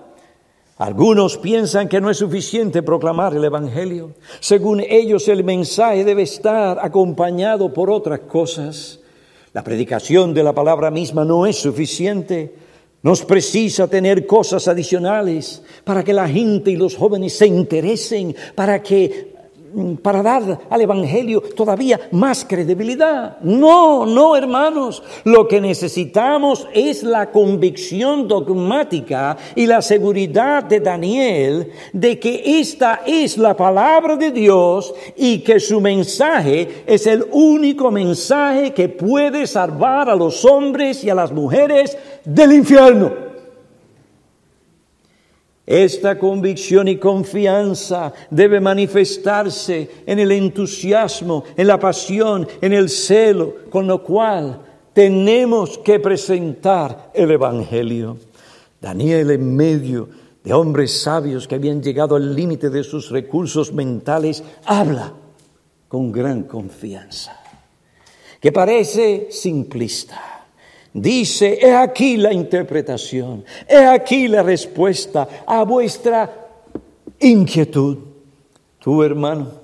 [0.77, 4.11] Algunos piensan que no es suficiente proclamar el Evangelio.
[4.39, 8.99] Según ellos, el mensaje debe estar acompañado por otras cosas.
[9.53, 12.53] La predicación de la palabra misma no es suficiente.
[13.03, 18.81] Nos precisa tener cosas adicionales para que la gente y los jóvenes se interesen, para
[18.81, 19.33] que
[19.73, 23.39] Mm, para dar al Evangelio todavía más credibilidad.
[23.41, 25.01] No, no, hermanos.
[25.23, 33.01] Lo que necesitamos es la convicción dogmática y la seguridad de Daniel de que esta
[33.07, 39.47] es la palabra de Dios y que su mensaje es el único mensaje que puede
[39.47, 43.23] salvar a los hombres y a las mujeres del infierno.
[45.65, 53.55] Esta convicción y confianza debe manifestarse en el entusiasmo, en la pasión, en el celo,
[53.69, 54.59] con lo cual
[54.91, 58.17] tenemos que presentar el Evangelio.
[58.81, 60.09] Daniel en medio
[60.43, 65.13] de hombres sabios que habían llegado al límite de sus recursos mentales, habla
[65.87, 67.39] con gran confianza,
[68.41, 70.32] que parece simplista
[70.93, 76.51] Dice, he aquí la interpretación, he aquí la respuesta a vuestra
[77.19, 77.97] inquietud.
[78.79, 79.63] Tu hermano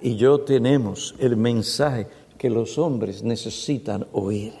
[0.00, 2.06] y yo tenemos el mensaje
[2.38, 4.52] que los hombres necesitan oír.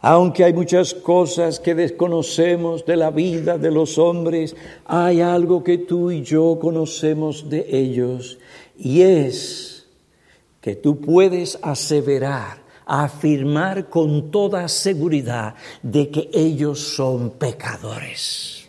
[0.00, 4.54] Aunque hay muchas cosas que desconocemos de la vida de los hombres,
[4.84, 8.38] hay algo que tú y yo conocemos de ellos
[8.78, 9.86] y es
[10.60, 18.68] que tú puedes aseverar afirmar con toda seguridad de que ellos son pecadores,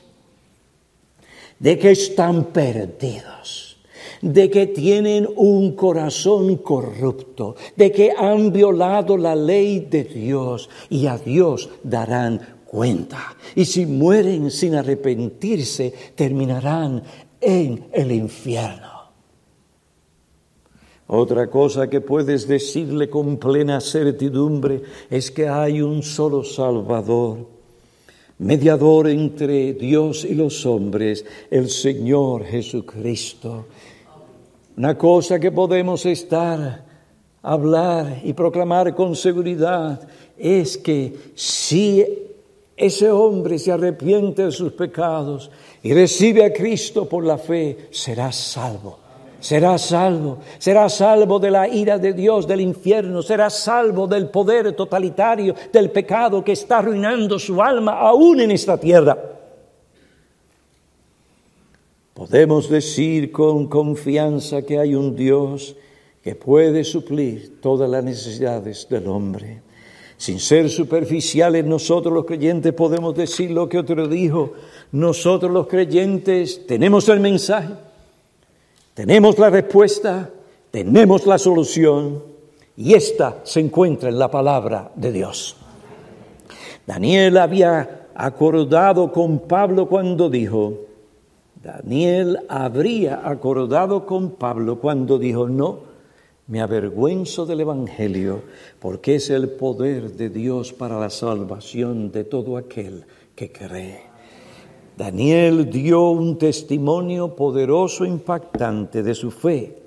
[1.60, 3.78] de que están perdidos,
[4.22, 11.06] de que tienen un corazón corrupto, de que han violado la ley de Dios y
[11.06, 13.38] a Dios darán cuenta.
[13.56, 17.04] Y si mueren sin arrepentirse, terminarán
[17.40, 18.97] en el infierno.
[21.08, 27.48] Otra cosa que puedes decirle con plena certidumbre es que hay un solo Salvador,
[28.40, 33.68] mediador entre Dios y los hombres, el Señor Jesucristo.
[34.76, 36.84] Una cosa que podemos estar,
[37.42, 40.06] hablar y proclamar con seguridad
[40.38, 42.06] es que si
[42.76, 45.50] ese hombre se arrepiente de sus pecados
[45.82, 49.07] y recibe a Cristo por la fe, será salvo
[49.48, 54.74] será salvo, será salvo de la ira de Dios, del infierno, será salvo del poder
[54.74, 59.18] totalitario, del pecado que está arruinando su alma aún en esta tierra.
[62.14, 65.78] Podemos decir con confianza que hay un Dios
[66.22, 69.62] que puede suplir todas las necesidades del hombre.
[70.18, 74.52] Sin ser superficiales, nosotros los creyentes podemos decir lo que otro dijo.
[74.92, 77.87] Nosotros los creyentes tenemos el mensaje,
[78.98, 80.32] tenemos la respuesta,
[80.72, 82.24] tenemos la solución
[82.76, 85.56] y esta se encuentra en la palabra de Dios.
[86.88, 90.80] Daniel había acordado con Pablo cuando dijo,
[91.62, 95.86] Daniel habría acordado con Pablo cuando dijo, no,
[96.48, 98.42] Me avergüenzo del Evangelio
[98.80, 104.07] porque es el poder de Dios para la salvación de todo aquel que cree.
[104.98, 109.78] Daniel dio un testimonio poderoso, impactante de su fe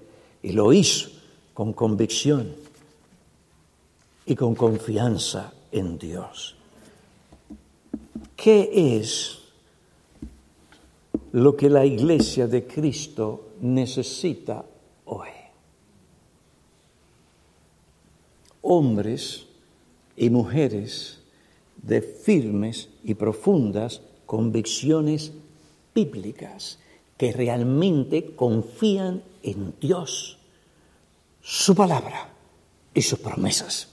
[0.40, 1.10] y lo hizo
[1.52, 2.54] con convicción
[4.24, 6.54] y con confianza en Dios.
[8.36, 9.40] ¿Qué es
[11.32, 14.64] lo que la iglesia de Cristo necesita
[15.06, 15.28] hoy?
[18.62, 19.46] Hombres
[20.16, 21.18] y mujeres
[21.82, 25.32] de firmes y profundas convicciones
[25.92, 26.78] bíblicas
[27.16, 30.38] que realmente confían en Dios,
[31.42, 32.28] su palabra
[32.94, 33.88] y sus promesas.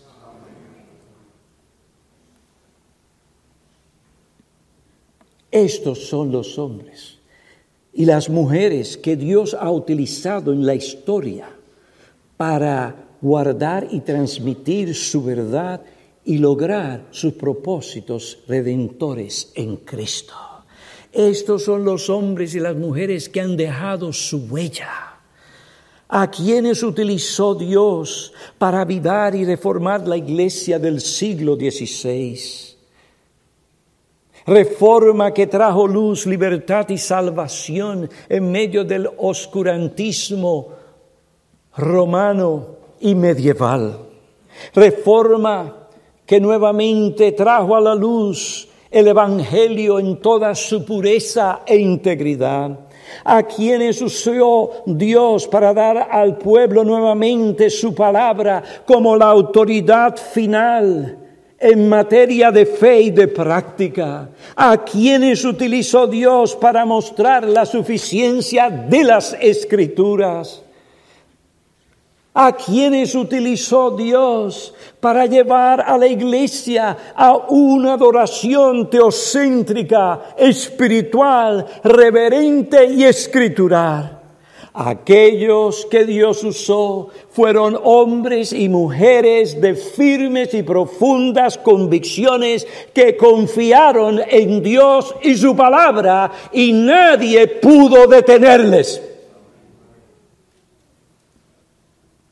[5.49, 7.17] Estos son los hombres
[7.91, 11.49] y las mujeres que Dios ha utilizado en la historia
[12.37, 15.81] para guardar y transmitir su verdad
[16.27, 20.33] y lograr sus propósitos redentores en Cristo.
[21.13, 25.21] Estos son los hombres y las mujeres que han dejado su huella,
[26.09, 32.37] a quienes utilizó Dios para avivar y reformar la iglesia del siglo XVI.
[34.47, 40.73] Reforma que trajo luz, libertad y salvación en medio del oscurantismo
[41.77, 44.01] romano y medieval.
[44.73, 45.86] Reforma
[46.27, 52.77] que nuevamente trajo a la luz el Evangelio en toda su pureza e integridad,
[53.23, 61.17] a quienes usó Dios para dar al pueblo nuevamente su palabra como la autoridad final
[61.59, 68.69] en materia de fe y de práctica, a quienes utilizó Dios para mostrar la suficiencia
[68.69, 70.61] de las escrituras
[72.39, 82.85] a quienes utilizó Dios para llevar a la iglesia a una adoración teocéntrica, espiritual, reverente
[82.93, 84.21] y escritural.
[84.71, 94.21] Aquellos que Dios usó fueron hombres y mujeres de firmes y profundas convicciones que confiaron
[94.29, 99.16] en Dios y su palabra y nadie pudo detenerles.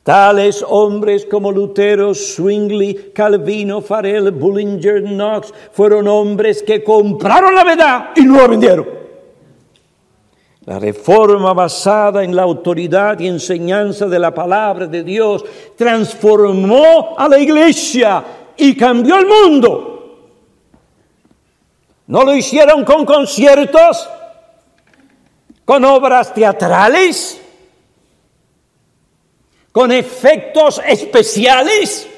[0.06, 8.10] Tales hombres como Lutero, Swingley, Calvino, Farel, Bullinger, Knox fueron hombres que compraron la verdad
[8.14, 8.86] y no la vendieron.
[10.64, 15.44] La reforma basada en la autoridad y enseñanza de la palabra de Dios
[15.76, 18.24] transformó a la iglesia
[18.56, 20.20] y cambió el mundo.
[22.06, 24.08] No lo hicieron con conciertos,
[25.64, 27.40] con obras teatrales
[29.76, 32.08] con efectos especiales.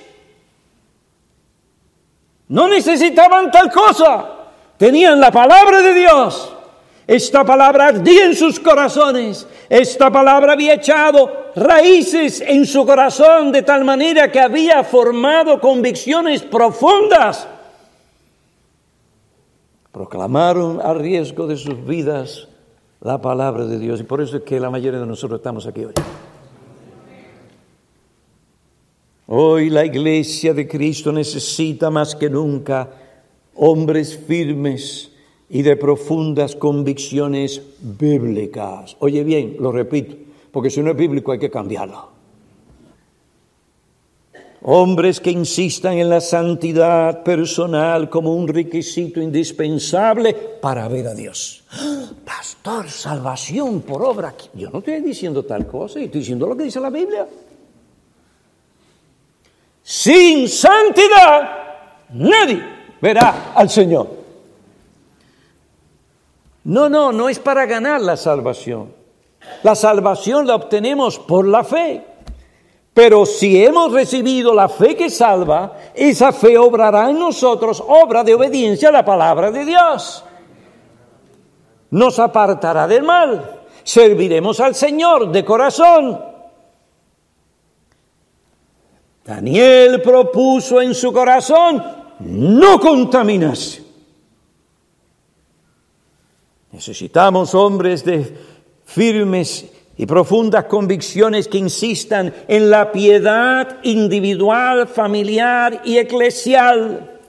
[2.47, 4.31] No necesitaban tal cosa.
[4.77, 6.55] Tenían la palabra de Dios.
[7.05, 9.45] Esta palabra ardía en sus corazones.
[9.69, 16.45] Esta palabra había echado raíces en su corazón de tal manera que había formado convicciones
[16.45, 17.49] profundas.
[19.91, 22.47] Proclamaron a riesgo de sus vidas
[23.01, 23.99] la palabra de Dios.
[23.99, 25.95] Y por eso es que la mayoría de nosotros estamos aquí hoy.
[29.31, 32.89] Hoy la iglesia de Cristo necesita más que nunca
[33.57, 35.11] hombres firmes
[35.51, 38.97] y de profundas convicciones bíblicas.
[39.01, 40.17] Oye bien, lo repito,
[40.51, 42.09] porque si no es bíblico hay que cambiarlo.
[44.63, 51.65] Hombres que insistan en la santidad personal como un requisito indispensable para ver a Dios.
[52.25, 54.35] Pastor, salvación por obra.
[54.55, 57.29] Yo no estoy diciendo tal cosa, estoy diciendo lo que dice la Biblia.
[59.89, 61.49] Sin santidad
[62.11, 62.63] nadie
[63.01, 64.07] verá al Señor.
[66.65, 68.93] No, no, no es para ganar la salvación.
[69.63, 72.05] La salvación la obtenemos por la fe.
[72.93, 78.35] Pero si hemos recibido la fe que salva, esa fe obrará en nosotros obra de
[78.35, 80.23] obediencia a la palabra de Dios.
[81.93, 83.63] Nos apartará del mal.
[83.85, 86.38] Serviremos al Señor de corazón.
[89.29, 91.85] Daniel propuso en su corazón
[92.21, 93.85] no contaminarse.
[96.73, 98.39] Necesitamos hombres de
[98.87, 107.21] firmes y profundas convicciones que insistan en la piedad individual, familiar y eclesial.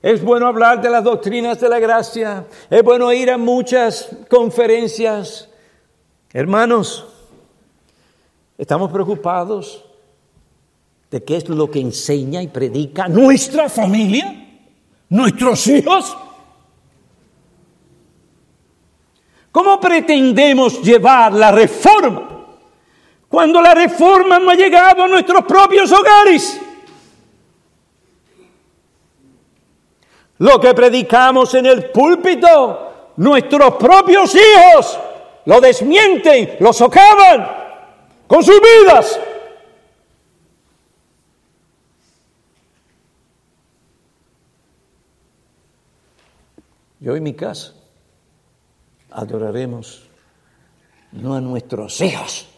[0.00, 5.48] Es bueno hablar de las doctrinas de la gracia, es bueno ir a muchas conferencias.
[6.32, 7.06] Hermanos,
[8.58, 9.84] Estamos preocupados
[11.10, 14.60] de qué es lo que enseña y predica nuestra familia,
[15.08, 16.16] nuestros hijos.
[19.52, 22.28] ¿Cómo pretendemos llevar la reforma
[23.28, 26.60] cuando la reforma no ha llegado a nuestros propios hogares?
[30.38, 34.98] Lo que predicamos en el púlpito, nuestros propios hijos
[35.46, 37.48] lo desmienten, lo socavan
[38.26, 39.18] con sus vidas.
[47.06, 47.72] Yo y mi casa
[49.12, 50.08] adoraremos
[51.12, 52.48] no a nuestros hijos,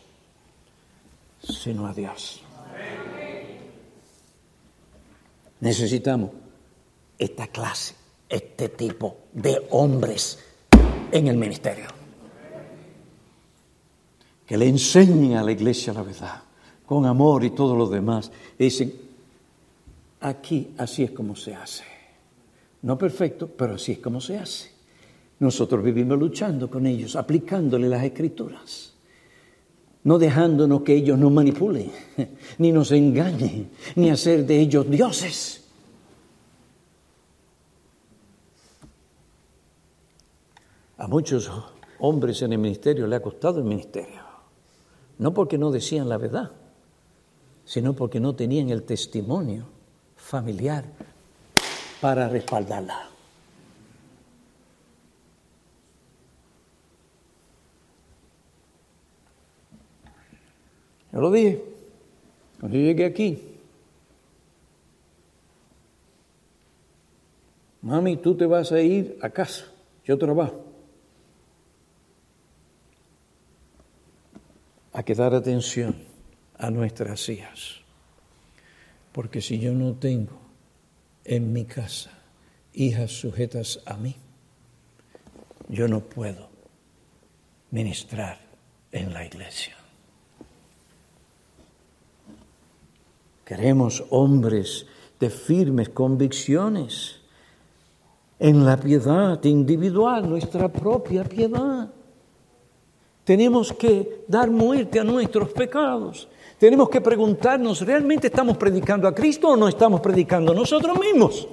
[1.42, 2.40] sino a Dios.
[5.60, 6.30] Necesitamos
[7.18, 7.94] esta clase,
[8.26, 10.38] este tipo de hombres
[11.12, 11.88] en el ministerio.
[14.46, 16.42] Que le enseñen a la iglesia la verdad,
[16.86, 18.32] con amor y todo lo demás.
[18.58, 18.94] dicen,
[20.22, 21.97] aquí así es como se hace.
[22.82, 24.70] No perfecto, pero así es como se hace.
[25.40, 28.92] Nosotros vivimos luchando con ellos, aplicándole las escrituras,
[30.04, 31.90] no dejándonos que ellos nos manipulen,
[32.58, 35.64] ni nos engañen, ni hacer de ellos dioses.
[40.96, 41.50] A muchos
[42.00, 44.22] hombres en el ministerio le ha costado el ministerio,
[45.18, 46.50] no porque no decían la verdad,
[47.64, 49.66] sino porque no tenían el testimonio
[50.16, 50.84] familiar
[52.00, 53.08] para respaldarla.
[61.12, 61.62] Yo lo dije,
[62.60, 63.42] cuando yo llegué aquí,
[67.82, 69.64] mami, tú te vas a ir a casa,
[70.04, 70.64] yo trabajo.
[74.92, 75.96] A que dar atención
[76.56, 77.80] a nuestras hijas.
[79.12, 80.47] Porque si yo no tengo
[81.28, 82.10] en mi casa
[82.72, 84.16] hijas sujetas a mí,
[85.68, 86.48] yo no puedo
[87.70, 88.38] ministrar
[88.92, 89.76] en la iglesia.
[93.44, 94.86] Queremos hombres
[95.20, 97.20] de firmes convicciones
[98.38, 101.90] en la piedad individual, nuestra propia piedad.
[103.24, 106.28] Tenemos que dar muerte a nuestros pecados.
[106.58, 111.46] Tenemos que preguntarnos, ¿realmente estamos predicando a Cristo o no estamos predicando nosotros mismos?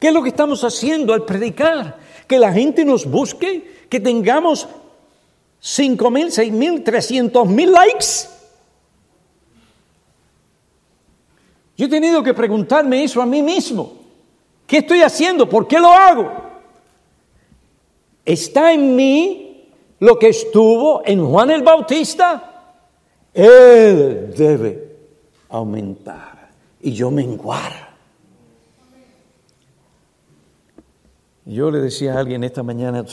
[0.00, 1.98] ¿Qué es lo que estamos haciendo al predicar?
[2.26, 4.66] Que la gente nos busque, que tengamos
[5.60, 8.28] cinco mil, seis mil, trescientos mil likes.
[11.76, 13.92] Yo he tenido que preguntarme eso a mí mismo.
[14.66, 15.48] ¿Qué estoy haciendo?
[15.48, 16.32] ¿Por qué lo hago?
[18.24, 19.51] ¿Está en mí
[20.02, 22.80] lo que estuvo en Juan el Bautista?
[23.32, 24.96] Él debe
[25.48, 26.50] aumentar
[26.80, 27.72] y yo menguar.
[31.44, 33.04] Yo le decía a alguien esta mañana,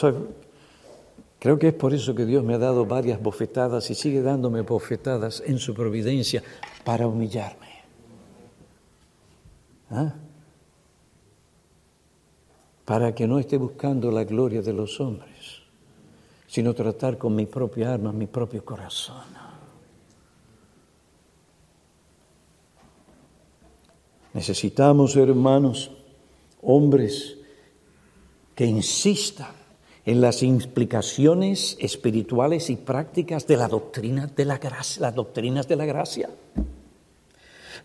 [1.37, 4.61] creo que es por eso que Dios me ha dado varias bofetadas y sigue dándome
[4.61, 6.41] bofetadas en su providencia
[6.83, 7.67] para humillarme.
[9.91, 10.15] ¿Ah?
[12.83, 15.28] Para que no esté buscando la gloria de los hombres,
[16.49, 19.21] sino tratar con mi propia arma, mi propio corazón.
[24.33, 25.91] Necesitamos, hermanos,
[26.63, 27.37] hombres
[28.55, 29.51] que insistan
[30.05, 35.75] en las implicaciones espirituales y prácticas de la doctrina de la gracia, las doctrinas de
[35.75, 36.29] la gracia.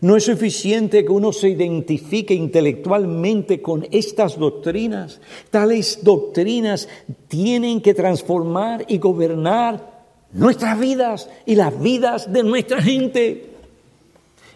[0.01, 5.21] No es suficiente que uno se identifique intelectualmente con estas doctrinas.
[5.49, 6.87] Tales doctrinas
[7.27, 13.49] tienen que transformar y gobernar nuestras vidas y las vidas de nuestra gente.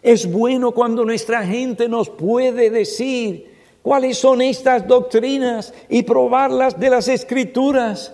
[0.01, 3.49] Es bueno cuando nuestra gente nos puede decir
[3.81, 8.13] cuáles son estas doctrinas y probarlas de las escrituras.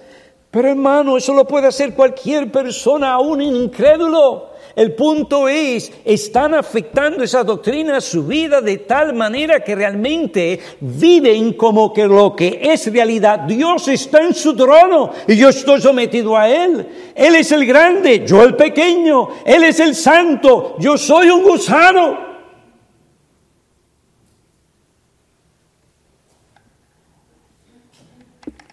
[0.51, 4.54] Pero hermano, eso lo puede hacer cualquier persona, aún incrédulo.
[4.75, 10.59] El punto es, están afectando esa doctrina a su vida de tal manera que realmente
[10.81, 13.39] viven como que lo que es realidad.
[13.39, 16.85] Dios está en su trono y yo estoy sometido a Él.
[17.15, 19.29] Él es el grande, yo el pequeño.
[19.45, 22.25] Él es el santo, yo soy un gusano.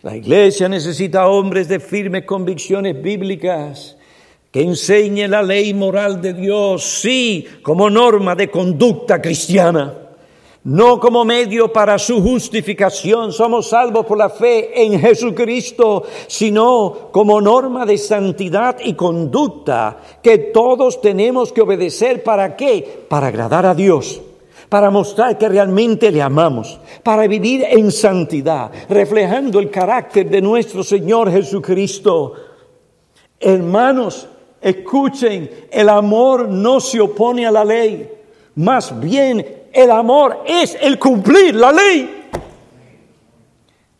[0.03, 3.97] La iglesia necesita hombres de firmes convicciones bíblicas
[4.53, 9.95] que enseñe la ley moral de Dios, sí, como norma de conducta cristiana,
[10.65, 17.41] no como medio para su justificación, somos salvos por la fe en Jesucristo, sino como
[17.41, 22.23] norma de santidad y conducta que todos tenemos que obedecer.
[22.23, 23.07] ¿Para qué?
[23.09, 24.21] Para agradar a Dios,
[24.69, 30.85] para mostrar que realmente le amamos, para vivir en santidad, reflejando el carácter de nuestro
[30.85, 32.35] Señor Jesucristo.
[33.41, 34.29] Hermanos,
[34.63, 38.09] escuchen, el amor no se opone a la ley,
[38.55, 42.22] más bien el amor es el cumplir la ley.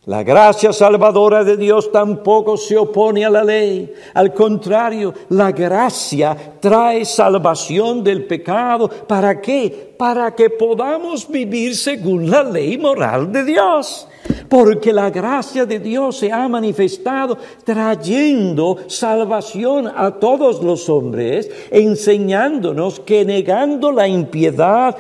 [0.07, 3.95] La gracia salvadora de Dios tampoco se opone a la ley.
[4.15, 8.89] Al contrario, la gracia trae salvación del pecado.
[8.89, 9.95] ¿Para qué?
[9.97, 14.09] Para que podamos vivir según la ley moral de Dios.
[14.49, 22.99] Porque la gracia de Dios se ha manifestado trayendo salvación a todos los hombres, enseñándonos
[22.99, 24.97] que negando la impiedad,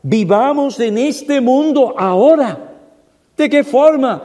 [0.00, 2.70] vivamos en este mundo ahora.
[3.36, 4.22] ¿De qué forma?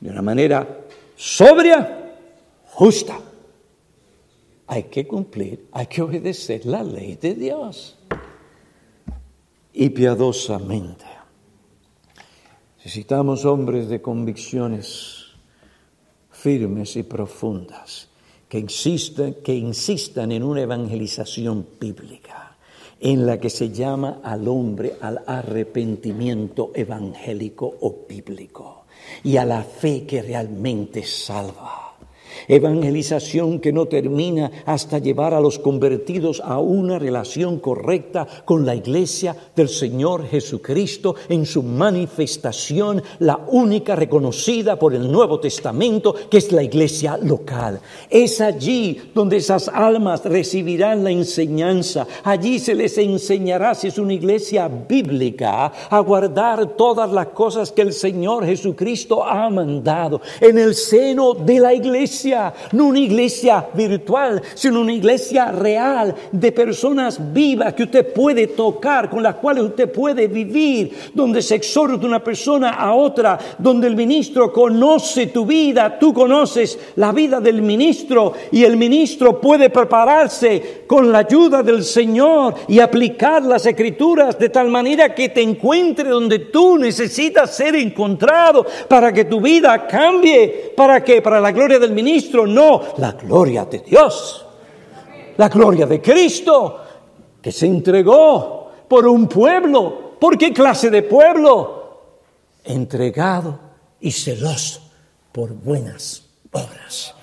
[0.00, 0.84] De una manera
[1.16, 2.14] sobria,
[2.72, 3.18] justa.
[4.68, 7.96] Hay que cumplir, hay que obedecer la ley de Dios.
[9.72, 11.04] Y piadosamente.
[12.78, 15.24] Necesitamos hombres de convicciones
[16.30, 18.08] firmes y profundas
[18.48, 22.56] que insistan, que insistan en una evangelización bíblica
[23.00, 28.75] en la que se llama al hombre al arrepentimiento evangélico o bíblico
[29.22, 31.85] y a la fe que realmente salva.
[32.48, 38.74] Evangelización que no termina hasta llevar a los convertidos a una relación correcta con la
[38.74, 46.38] iglesia del Señor Jesucristo en su manifestación, la única reconocida por el Nuevo Testamento, que
[46.38, 47.80] es la iglesia local.
[48.10, 52.06] Es allí donde esas almas recibirán la enseñanza.
[52.24, 57.82] Allí se les enseñará, si es una iglesia bíblica, a guardar todas las cosas que
[57.82, 62.25] el Señor Jesucristo ha mandado en el seno de la iglesia
[62.72, 69.08] no una iglesia virtual, sino una iglesia real de personas vivas que usted puede tocar,
[69.08, 73.96] con las cuales usted puede vivir, donde se exhorta una persona a otra, donde el
[73.96, 80.84] ministro conoce tu vida, tú conoces la vida del ministro y el ministro puede prepararse
[80.86, 86.08] con la ayuda del Señor y aplicar las escrituras de tal manera que te encuentre
[86.08, 91.78] donde tú necesitas ser encontrado para que tu vida cambie, para que para la gloria
[91.78, 92.15] del ministro
[92.46, 94.44] no, la gloria de Dios,
[95.36, 96.80] la gloria de Cristo,
[97.40, 100.16] que se entregó por un pueblo.
[100.18, 102.00] ¿Por qué clase de pueblo?
[102.64, 103.58] Entregado
[104.00, 104.80] y celoso
[105.32, 107.14] por buenas obras.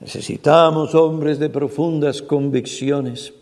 [0.00, 3.32] Necesitamos hombres de profundas convicciones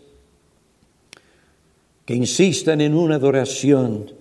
[2.05, 4.11] que insistan en una adoración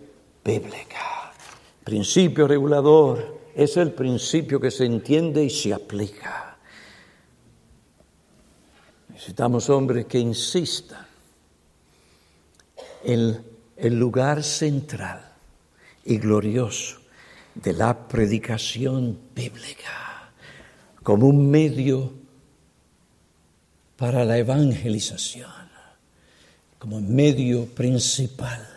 [0.45, 1.33] bíblica,
[1.85, 6.59] principio regulador es el principio que se entiende y se aplica.
[9.09, 11.07] Necesitamos hombres que insistan
[13.03, 13.43] en
[13.79, 15.33] el lugar central
[16.05, 16.99] y glorioso
[17.55, 20.31] de la predicación bíblica
[21.03, 22.13] como un medio
[23.97, 25.51] para la evangelización,
[26.79, 28.69] como medio principal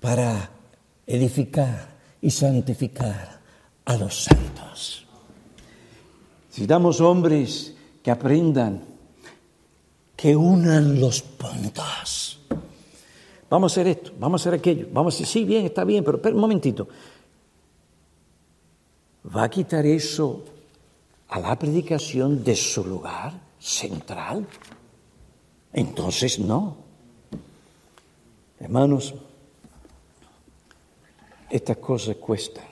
[0.00, 0.48] para
[1.06, 1.90] edificar
[2.22, 3.39] y santificar
[3.90, 5.04] a los santos.
[6.48, 8.84] Necesitamos hombres que aprendan,
[10.16, 12.40] que unan los puntos.
[13.48, 16.04] Vamos a hacer esto, vamos a hacer aquello, vamos a decir, sí, bien, está bien,
[16.04, 16.86] pero espera un momentito.
[19.36, 20.44] ¿Va a quitar eso
[21.28, 24.46] a la predicación de su lugar central?
[25.72, 26.76] Entonces no.
[28.60, 29.14] Hermanos,
[31.50, 32.69] estas cosas cuestan.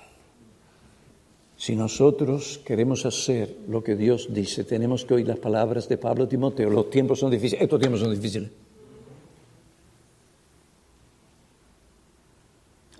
[1.58, 6.28] Si nosotros queremos hacer lo que Dios dice, tenemos que oír las palabras de Pablo
[6.28, 6.70] Timoteo.
[6.70, 8.48] Los tiempos son difíciles, estos tiempos son difíciles.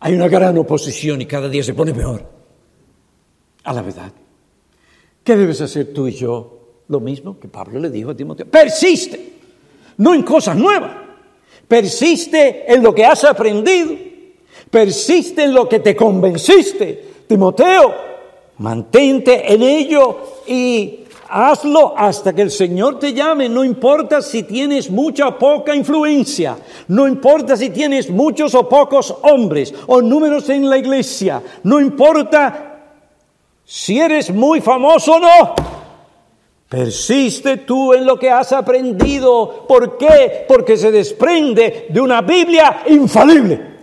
[0.01, 2.29] Hay una gran oposición y cada día se pone peor
[3.63, 4.13] a la verdad.
[5.23, 6.83] ¿Qué debes hacer tú y yo?
[6.89, 8.47] Lo mismo que Pablo le dijo a Timoteo.
[8.47, 9.35] Persiste,
[9.99, 10.97] no en cosas nuevas.
[11.69, 13.95] Persiste en lo que has aprendido.
[14.69, 17.05] Persiste en lo que te convenciste.
[17.29, 18.09] Timoteo,
[18.59, 23.49] Mantente en ello y hazlo hasta que el Señor te llame.
[23.49, 26.57] No importa si tienes mucha o poca influencia.
[26.89, 31.43] No importa si tienes muchos o pocos hombres o números en la iglesia.
[31.63, 32.81] No importa
[33.65, 35.55] si eres muy famoso o no.
[36.69, 39.67] Persiste tú en lo que has aprendido.
[39.69, 40.45] ¿Por qué?
[40.49, 43.78] Porque se desprende de una Biblia infalible.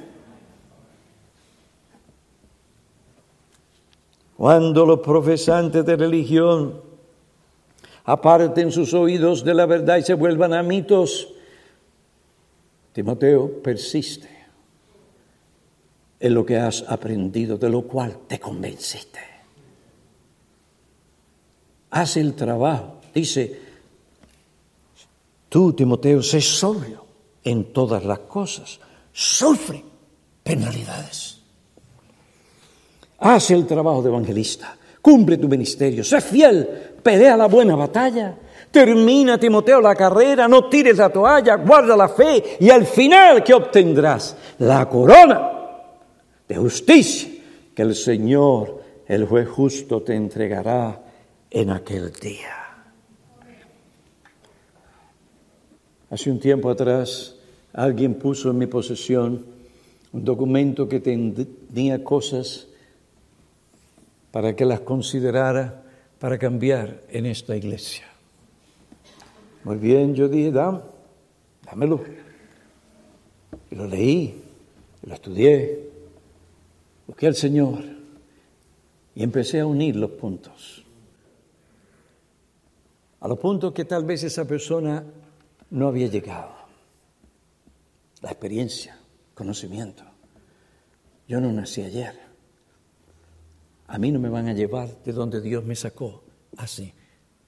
[4.38, 6.82] Cuando los profesantes de religión
[8.04, 11.30] aparten sus oídos de la verdad y se vuelvan a mitos,
[12.92, 14.30] Timoteo persiste
[16.20, 19.20] en lo que has aprendido, de lo cual te convenciste.
[21.92, 23.02] Haz el trabajo.
[23.14, 23.60] Dice,
[25.48, 27.06] tú, Timoteo, sé sobrio
[27.44, 28.80] en todas las cosas.
[29.14, 29.84] Sufre
[30.44, 31.35] penalidades.
[33.20, 34.78] Haz el trabajo de evangelista.
[35.02, 36.04] Cumple tu ministerio.
[36.04, 36.68] Sé fiel.
[37.02, 38.36] Pelea la buena batalla.
[38.72, 40.48] Termina, Timoteo, la carrera.
[40.48, 41.56] No tires la toalla.
[41.56, 42.58] Guarda la fe.
[42.60, 44.36] Y al final, ¿qué obtendrás?
[44.60, 45.52] La corona
[46.48, 47.30] de justicia
[47.74, 51.02] que el Señor, el juez justo, te entregará
[51.50, 52.66] en aquel día.
[56.10, 57.36] Hace un tiempo atrás
[57.74, 59.46] alguien puso en mi posesión
[60.14, 62.68] un documento que tenía cosas
[64.36, 65.82] para que las considerara
[66.20, 68.04] para cambiar en esta iglesia.
[69.64, 72.04] Muy bien, yo dije, dámelo.
[73.72, 74.44] Y lo leí,
[75.04, 75.90] lo estudié,
[77.08, 77.82] busqué al Señor
[79.16, 80.84] y empecé a unir los puntos.
[83.22, 85.02] A los puntos que tal vez esa persona
[85.70, 86.52] no había llegado.
[88.20, 89.00] La experiencia,
[89.34, 90.04] conocimiento.
[91.26, 92.25] Yo no nací ayer.
[93.88, 96.24] A mí no me van a llevar de donde Dios me sacó
[96.58, 96.94] hace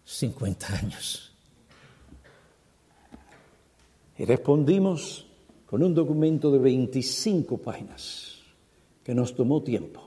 [0.04, 1.36] 50 años.
[4.18, 5.28] Y respondimos
[5.66, 8.38] con un documento de 25 páginas
[9.04, 10.02] que nos tomó tiempo.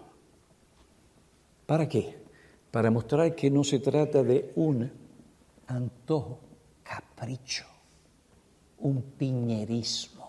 [1.67, 2.19] ¿Para qué?
[2.71, 4.91] Para mostrar que no se trata de un
[5.67, 6.41] antojo,
[6.83, 7.65] capricho,
[8.79, 10.20] un piñerismo,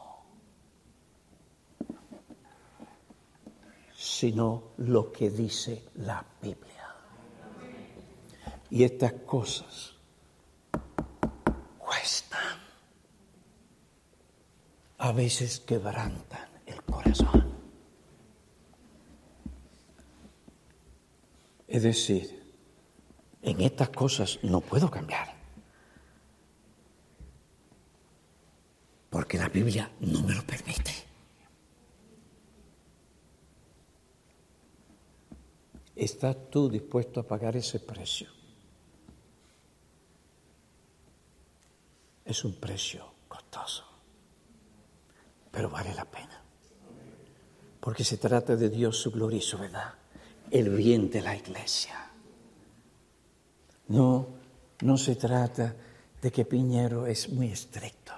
[4.01, 6.95] sino lo que dice la Biblia.
[8.71, 9.93] Y estas cosas
[11.77, 12.57] cuestan,
[14.97, 17.53] a veces quebrantan el corazón.
[21.67, 22.55] Es decir,
[23.43, 25.31] en estas cosas no puedo cambiar.
[29.11, 31.10] Porque la Biblia no me lo permite.
[35.95, 38.29] ¿Estás tú dispuesto a pagar ese precio?
[42.25, 43.83] Es un precio costoso,
[45.51, 46.41] pero vale la pena.
[47.79, 50.01] Porque se trata de Dios, su gloria y su verdad
[50.51, 52.11] el bien de la iglesia.
[53.87, 54.27] No,
[54.81, 55.75] no se trata
[56.21, 58.13] de que Piñero es muy estricto.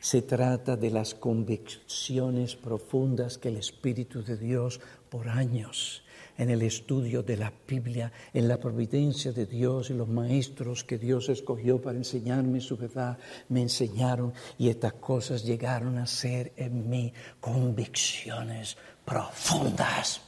[0.00, 4.80] Se trata de las convicciones profundas que el Espíritu de Dios
[5.10, 6.02] por años
[6.40, 10.96] en el estudio de la Biblia, en la providencia de Dios y los maestros que
[10.96, 13.18] Dios escogió para enseñarme su verdad,
[13.50, 20.22] me enseñaron y estas cosas llegaron a ser en mí convicciones profundas.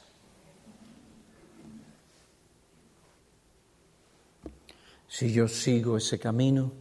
[5.07, 6.73] Si yo sigo ese camino,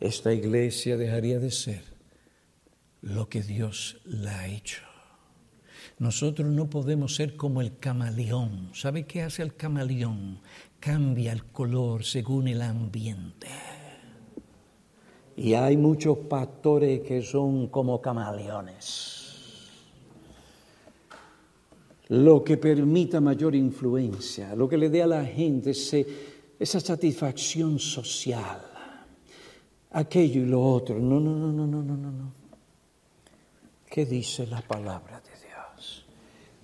[0.00, 1.84] esta iglesia dejaría de ser
[3.02, 4.91] lo que Dios la ha hecho.
[6.02, 8.70] Nosotros no podemos ser como el camaleón.
[8.74, 10.40] ¿Sabe qué hace el camaleón?
[10.80, 13.46] Cambia el color según el ambiente.
[15.36, 19.70] Y hay muchos pastores que son como camaleones.
[22.08, 28.60] Lo que permita mayor influencia, lo que le dé a la gente esa satisfacción social,
[29.92, 30.98] aquello y lo otro.
[30.98, 32.32] No, no, no, no, no, no, no.
[33.88, 35.31] ¿Qué dice la palabra de Dios?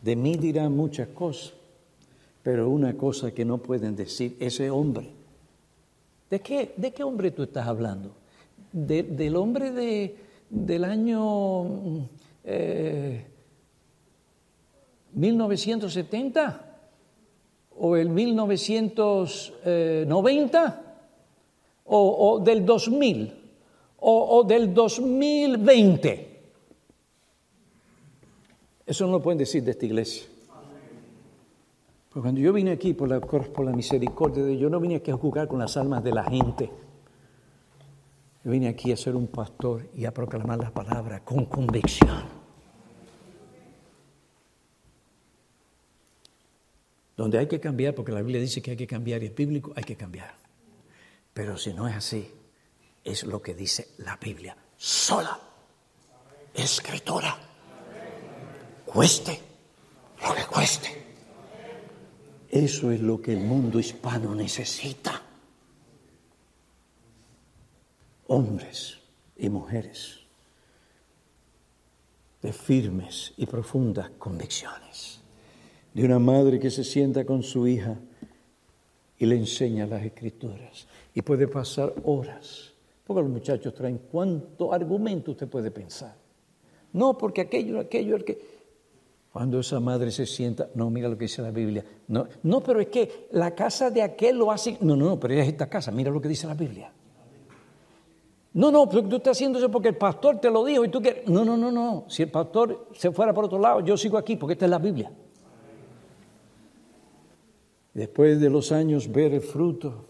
[0.03, 1.55] De mí dirán muchas cosas,
[2.43, 5.11] pero una cosa que no pueden decir, ese hombre.
[6.31, 8.13] ¿De qué, de qué hombre tú estás hablando?
[8.73, 10.17] ¿Del hombre de,
[10.51, 11.65] del año
[15.15, 16.65] 1970?
[16.65, 16.69] Eh,
[17.79, 20.83] o el 1990
[21.87, 23.35] o, del 2000
[24.01, 26.28] o, del 2020.
[28.89, 30.27] Eso no lo pueden decir de esta iglesia.
[32.09, 34.97] Porque cuando yo vine aquí por la, por la misericordia de Dios, yo no vine
[34.97, 36.71] aquí a jugar con las almas de la gente.
[38.43, 42.39] Yo vine aquí a ser un pastor y a proclamar la palabra con convicción.
[47.19, 49.73] donde hay que cambiar, porque la Biblia dice que hay que cambiar y es bíblico,
[49.75, 50.33] hay que cambiar.
[51.35, 52.31] Pero si no es así,
[53.03, 55.37] es lo que dice la Biblia, sola,
[56.55, 57.48] escritura,
[58.89, 59.39] cueste
[60.23, 60.89] lo que cueste.
[62.51, 65.23] Eso es lo que el mundo hispano necesita.
[68.27, 68.99] Hombres
[69.37, 70.21] y mujeres
[72.43, 75.21] de firmes y profundas convicciones.
[75.93, 77.97] De una madre que se sienta con su hija
[79.19, 80.87] y le enseña las escrituras.
[81.15, 82.73] Y puede pasar horas,
[83.05, 86.15] porque los muchachos traen cuánto argumento usted puede pensar.
[86.93, 88.58] No, porque aquello, aquello, el que...
[89.33, 91.85] Cuando esa madre se sienta, no, mira lo que dice la Biblia.
[92.09, 94.79] No, no, pero es que la casa de aquel lo hace.
[94.81, 96.91] No, no, no, pero es esta casa, mira lo que dice la Biblia.
[98.55, 101.03] No, no, pero tú estás haciendo eso porque el pastor te lo dijo y tú
[101.03, 101.29] quieres.
[101.29, 102.07] No, no, no, no.
[102.09, 104.79] Si el pastor se fuera por otro lado, yo sigo aquí porque esta es la
[104.79, 105.13] Biblia.
[107.93, 110.07] Después de los años, ver el fruto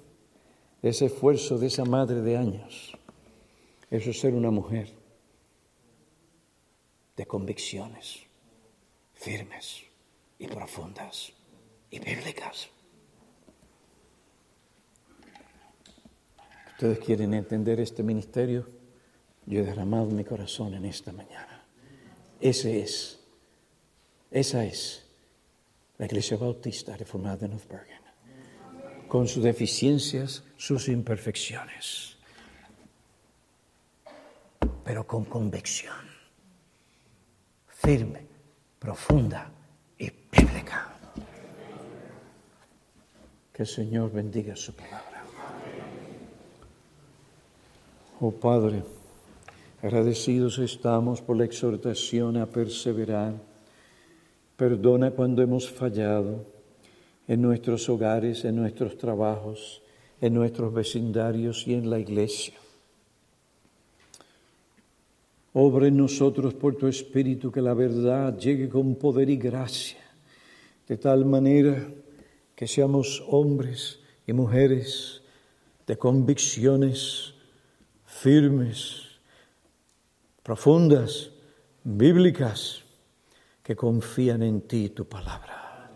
[0.80, 2.96] de ese esfuerzo de esa madre de años.
[3.90, 4.92] Eso es ser una mujer
[7.16, 8.27] de convicciones
[9.18, 9.82] firmes
[10.38, 11.32] y profundas
[11.90, 12.68] y bíblicas.
[16.72, 18.68] Ustedes quieren entender este ministerio,
[19.46, 21.64] yo he derramado mi corazón en esta mañana.
[22.40, 23.18] Ese es,
[24.30, 25.04] esa es
[25.98, 27.68] la Iglesia Bautista Reformada de North
[29.08, 32.16] con sus deficiencias, sus imperfecciones,
[34.84, 35.96] pero con convicción,
[37.66, 38.27] firme,
[38.78, 39.50] profunda
[39.98, 40.88] y bíblica.
[43.52, 45.24] Que el Señor bendiga su palabra.
[48.20, 48.82] Oh Padre,
[49.82, 53.34] agradecidos estamos por la exhortación a perseverar.
[54.56, 56.44] Perdona cuando hemos fallado
[57.28, 59.82] en nuestros hogares, en nuestros trabajos,
[60.20, 62.54] en nuestros vecindarios y en la iglesia.
[65.54, 69.98] Obra en nosotros por tu Espíritu que la verdad llegue con poder y gracia,
[70.86, 71.88] de tal manera
[72.54, 75.22] que seamos hombres y mujeres
[75.86, 77.34] de convicciones
[78.04, 79.02] firmes,
[80.42, 81.30] profundas,
[81.84, 82.82] bíblicas,
[83.62, 85.90] que confían en ti tu palabra.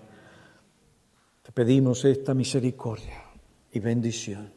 [1.42, 3.24] Te pedimos esta misericordia
[3.72, 4.52] y bendición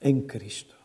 [0.00, 0.83] en Cristo.